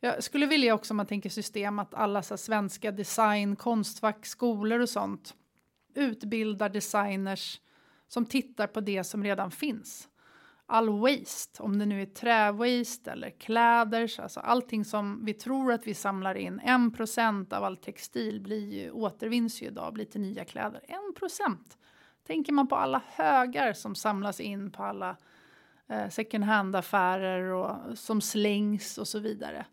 [0.00, 4.80] jag skulle vilja också om man tänker system att alla så svenska design, konstfack, skolor
[4.80, 5.34] och sånt
[5.94, 7.60] utbildar designers
[8.08, 10.08] som tittar på det som redan finns
[10.70, 15.86] all waste, om det nu är träwaste eller kläder, alltså allting som vi tror att
[15.86, 20.44] vi samlar in, 1% av all textil blir ju, återvinns ju idag, blir till nya
[20.44, 20.80] kläder.
[21.20, 21.56] 1%!
[22.26, 25.16] Tänker man på alla högar som samlas in på alla
[25.88, 29.66] eh, second hand-affärer och som slängs och så vidare.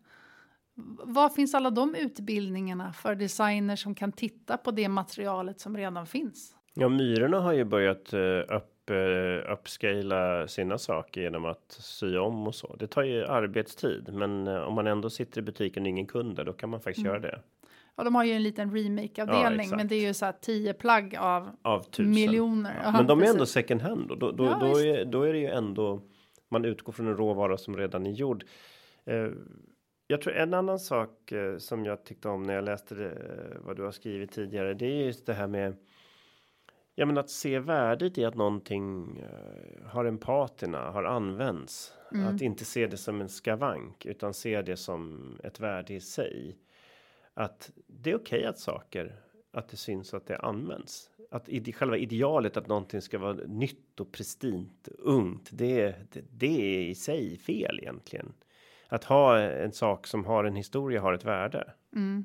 [1.04, 6.06] Var finns alla de utbildningarna för designers som kan titta på det materialet som redan
[6.06, 6.56] finns?
[6.74, 12.16] Ja, Myrorna har ju börjat eh, öppna upp uh, uppscala sina saker genom att sy
[12.16, 12.76] om och så.
[12.76, 16.36] Det tar ju arbetstid, men uh, om man ändå sitter i butiken och ingen kund
[16.46, 17.22] då kan man faktiskt mm.
[17.22, 17.40] göra det.
[17.96, 20.34] Ja, de har ju en liten remake avdelning, ja, men det är ju så här
[20.40, 22.10] tio plagg av, av tusen.
[22.10, 22.80] miljoner.
[22.84, 25.32] Ja, men de är ändå second hand och då, då, ja, då, är, då är
[25.32, 26.02] det ju ändå
[26.48, 28.44] man utgår från en råvara som redan är gjord.
[29.10, 29.30] Uh,
[30.06, 33.12] jag tror en annan sak som jag tyckte om när jag läste det,
[33.60, 34.74] vad du har skrivit tidigare.
[34.74, 35.76] Det är just det här med
[36.98, 41.92] Ja, men att se värdet i att någonting uh, har en patina, har använts.
[42.12, 42.34] Mm.
[42.34, 46.58] Att inte se det som en skavank utan se det som ett värde i sig.
[47.34, 49.20] Att det är okej okay att saker,
[49.52, 51.10] att det syns att det används.
[51.30, 56.76] Att ide, själva idealet att någonting ska vara nytt och pristint, ungt, det, det, det
[56.76, 58.32] är i sig fel egentligen.
[58.88, 61.72] Att ha en sak som har en historia har ett värde.
[61.94, 62.24] Mm.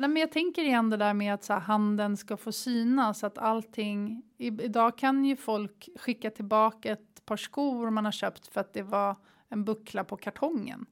[0.00, 3.24] Nej, men jag tänker igen det där med att så här, handeln ska få synas,
[3.24, 4.22] att allting...
[4.38, 8.72] I, idag kan ju folk skicka tillbaka ett par skor man har köpt för att
[8.72, 9.16] det var
[9.48, 10.86] en buckla på kartongen.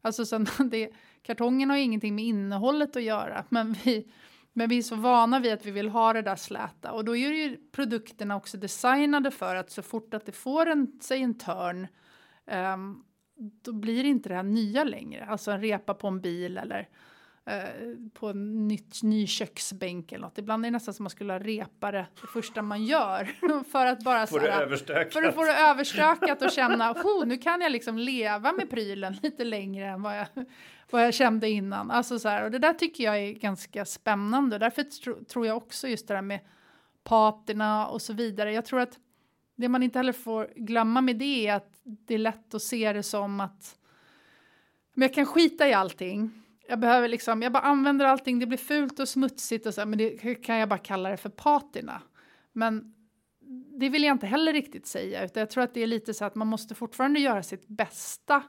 [0.00, 0.38] Alltså så
[0.70, 0.90] det,
[1.22, 4.12] kartongen har ingenting med innehållet att göra, men vi,
[4.52, 7.16] men vi är så vana vid att vi vill ha det där släta och då
[7.16, 11.38] är ju produkterna också designade för att så fort att det får en, sig en
[11.38, 11.86] törn
[12.74, 13.04] um,
[13.62, 16.88] då blir det inte det här nya längre, alltså en repa på en bil eller
[18.12, 20.38] på en nytt, ny köksbänk eller något.
[20.38, 23.24] Ibland är det nästan som man skulle ha repare det första man gör.
[23.70, 25.12] för att bara få det överstökat.
[25.12, 29.16] För att få det överstökat och känna, oh, nu kan jag liksom leva med prylen
[29.22, 30.26] lite längre än vad jag,
[30.90, 31.90] vad jag kände innan.
[31.90, 34.58] Alltså så här, och det där tycker jag är ganska spännande.
[34.58, 36.40] Därför tro, tror jag också just det där med
[37.04, 38.52] patina och så vidare.
[38.52, 38.98] Jag tror att
[39.56, 42.92] det man inte heller får glömma med det är att det är lätt att se
[42.92, 43.78] det som att
[44.94, 46.41] men jag kan skita i allting
[46.72, 49.98] jag behöver liksom, jag bara använder allting, det blir fult och smutsigt och så, men
[49.98, 52.02] det kan jag bara kalla det för patina.
[52.52, 52.94] Men
[53.78, 56.24] det vill jag inte heller riktigt säga, utan jag tror att det är lite så
[56.24, 58.42] att man måste fortfarande göra sitt bästa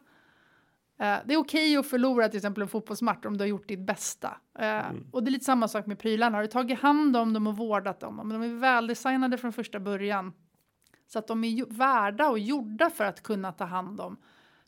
[0.99, 3.67] Eh, det är okej okay att förlora till exempel en fotbollsmatch om du har gjort
[3.67, 4.38] ditt bästa.
[4.59, 5.07] Eh, mm.
[5.11, 6.38] Och det är lite samma sak med prylarna.
[6.38, 8.19] Har du tagit hand om dem och vårdat dem?
[8.19, 10.34] Om de är väldesignade från första början
[11.07, 14.17] så att de är värda och gjorda för att kunna ta hand om,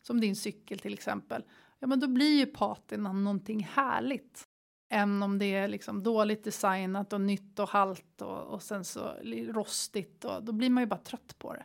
[0.02, 1.44] som din cykel till exempel,
[1.78, 4.44] ja men då blir ju patinan någonting härligt.
[4.90, 9.14] Än om det är liksom dåligt designat och nytt och halt och, och sen så
[9.48, 11.64] rostigt och då blir man ju bara trött på det.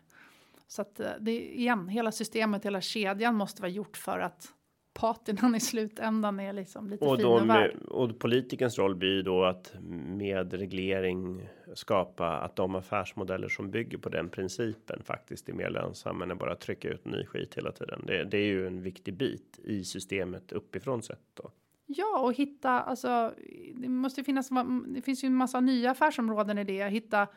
[0.67, 4.53] Så att eh, det igen, hela systemet, hela kedjan måste vara gjort för att
[4.93, 9.73] patinan i slutändan är liksom lite och, med, och politikens roll blir då att
[10.07, 16.25] med reglering skapa att de affärsmodeller som bygger på den principen faktiskt är mer lönsamma
[16.25, 18.03] än att bara trycka ut ny skit hela tiden.
[18.07, 21.51] Det, det är ju en viktig bit i systemet uppifrån sett då.
[21.85, 23.33] Ja, och hitta alltså.
[23.75, 24.49] Det måste finnas.
[24.87, 26.87] Det finns ju en massa nya affärsområden i det.
[26.87, 27.27] Hitta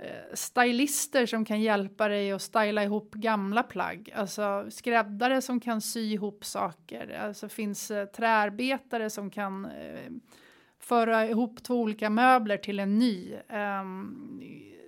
[0.00, 4.12] Eh, stylister som kan hjälpa dig att styla ihop gamla plagg.
[4.14, 7.18] Alltså skräddare som kan sy ihop saker.
[7.20, 10.10] Alltså finns eh, träarbetare som kan eh,
[10.78, 13.34] föra ihop två olika möbler till en ny.
[13.48, 14.40] Ehm,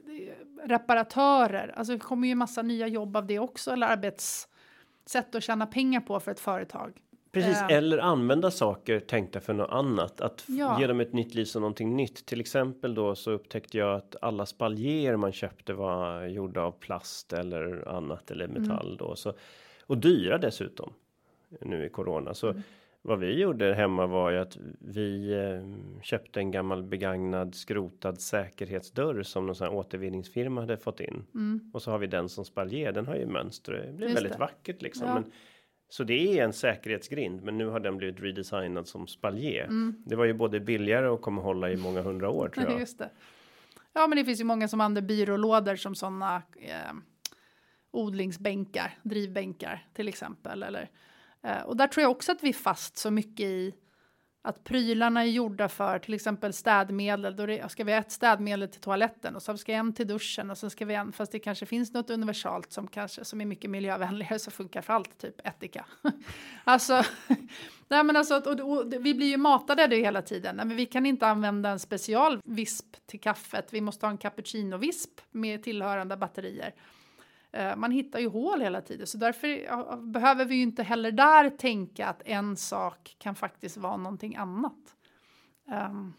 [0.06, 5.42] eh, reparatörer, alltså det kommer ju massa nya jobb av det också, eller arbetssätt att
[5.42, 6.92] tjäna pengar på för ett företag.
[7.32, 10.20] Precis, äh, eller använda saker tänkta för något annat.
[10.20, 10.80] Att ja.
[10.80, 12.26] ge dem ett nytt liv som någonting nytt.
[12.26, 17.32] Till exempel då så upptäckte jag att alla spaljer man köpte var gjorda av plast
[17.32, 18.62] eller annat eller mm.
[18.62, 18.96] metall mm.
[18.96, 19.16] då.
[19.16, 19.32] Så,
[19.86, 20.92] och dyra dessutom.
[21.60, 22.34] Nu i corona.
[22.34, 22.62] Så mm.
[23.02, 29.22] vad vi gjorde hemma var ju att vi eh, köpte en gammal begagnad skrotad säkerhetsdörr
[29.22, 31.24] som någon sån här återvinningsfirma hade fått in.
[31.34, 31.70] Mm.
[31.74, 32.92] Och så har vi den som spaljer.
[32.92, 33.72] Den har ju mönster.
[33.72, 34.38] Det blir Just väldigt det.
[34.38, 35.06] vackert liksom.
[35.06, 35.14] Ja.
[35.14, 35.32] Men,
[35.90, 39.64] så det är en säkerhetsgrind, men nu har den blivit redesignad som spaljer.
[39.64, 39.94] Mm.
[40.06, 42.80] Det var ju både billigare och kommer hålla i många hundra år tror jag.
[42.80, 43.10] Just det.
[43.92, 46.92] Ja, men det finns ju många som använder byrålådor som sådana eh,
[47.90, 50.62] odlingsbänkar, drivbänkar till exempel.
[50.62, 50.90] Eller,
[51.42, 53.74] eh, och där tror jag också att vi är fast så mycket i
[54.42, 57.36] att prylarna är gjorda för till exempel städmedel.
[57.36, 60.50] Då det, ska vi ha ett städmedel till toaletten och så ska en till duschen
[60.50, 63.44] och sen ska vi en, fast det kanske finns något universalt som kanske som är
[63.44, 65.84] mycket miljövänligare som funkar för allt, typ etika.
[66.64, 67.02] alltså,
[67.88, 70.56] nej men alltså, och, och, vi blir ju matade det hela tiden.
[70.56, 73.68] Nej, men vi kan inte använda en specialvisp till kaffet.
[73.70, 76.74] Vi måste ha en cappuccino-visp med tillhörande batterier.
[77.52, 81.50] Eh, man hittar ju hål hela tiden, så därför behöver vi ju inte heller där
[81.50, 84.96] tänka att en sak kan faktiskt vara någonting annat.
[85.70, 86.12] Ehm,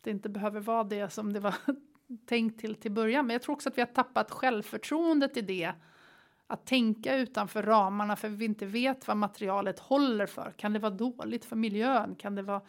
[0.00, 1.54] det inte behöver vara det som det var
[2.26, 5.72] tänkt till till början, men jag tror också att vi har tappat självförtroendet i det.
[6.46, 10.54] Att tänka utanför ramarna för vi inte vet vad materialet håller för.
[10.56, 12.14] Kan det vara dåligt för miljön?
[12.14, 12.62] Kan det vara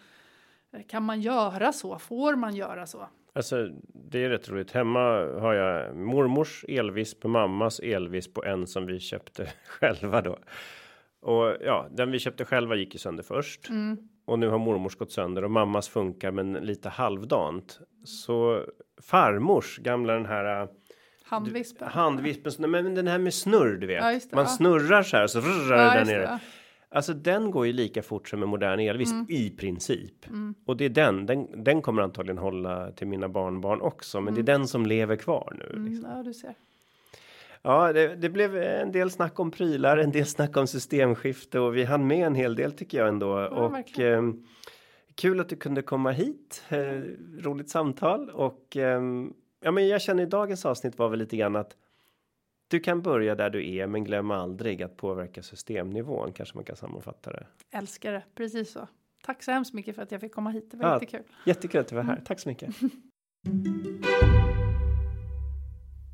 [0.71, 1.99] eh, kan man göra så?
[1.99, 3.09] Får man göra så?
[3.35, 4.71] Alltså, det är rätt roligt.
[4.71, 4.99] Hemma
[5.39, 10.37] har jag mormors elvisp, mammas elvisp och en som vi köpte själva då.
[11.21, 13.69] Och ja, den vi köpte själva gick ju sönder först.
[13.69, 13.97] Mm.
[14.25, 17.79] Och nu har mormors gått sönder och mammas funkar men lite halvdant.
[18.03, 18.63] Så
[19.01, 20.69] farmors gamla den här äh,
[21.23, 21.87] Handvispen.
[21.87, 24.03] Handvispen, men den här med snurr du vet.
[24.03, 24.49] Ja, det, Man ja.
[24.49, 26.21] snurrar så här så rrrar ja, där nere.
[26.21, 26.39] Det.
[26.95, 29.25] Alltså den går ju lika fort som en modern elvisp mm.
[29.29, 30.27] i princip.
[30.27, 30.55] Mm.
[30.65, 34.21] Och det är den, den, den kommer antagligen hålla till mina barnbarn också.
[34.21, 34.45] Men mm.
[34.45, 34.61] det är mm.
[34.61, 35.75] den som lever kvar nu.
[35.75, 36.09] Mm, liksom.
[36.09, 36.53] Ja, du ser.
[37.61, 41.75] Ja, det, det, blev en del snack om prylar, en del snack om systemskifte och
[41.75, 43.27] vi hann med en hel del tycker jag ändå.
[43.27, 44.23] Ja, och eh,
[45.15, 46.63] kul att du kunde komma hit.
[46.69, 47.01] Eh,
[47.39, 49.01] roligt samtal och eh,
[49.61, 51.75] ja, men jag känner i dagens avsnitt var väl lite grann att
[52.67, 56.33] du kan börja där du är, men glöm aldrig att påverka systemnivån.
[56.33, 57.47] Kanske man kan sammanfatta det.
[57.71, 58.87] Älskar det, precis så.
[59.23, 60.71] Tack så hemskt mycket för att jag fick komma hit.
[60.71, 61.23] Det var ja, jättekul.
[61.45, 62.21] Jättekul att du var här.
[62.25, 62.69] Tack så mycket.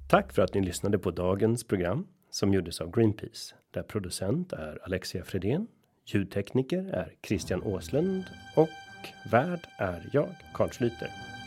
[0.10, 4.80] Tack för att ni lyssnade på dagens program som gjordes av Greenpeace där producent är
[4.84, 5.68] Alexia Fredén.
[6.06, 8.24] Ljudtekniker är Christian Åslund
[8.56, 8.70] och
[9.32, 11.41] värd är jag, Carl Schlyter.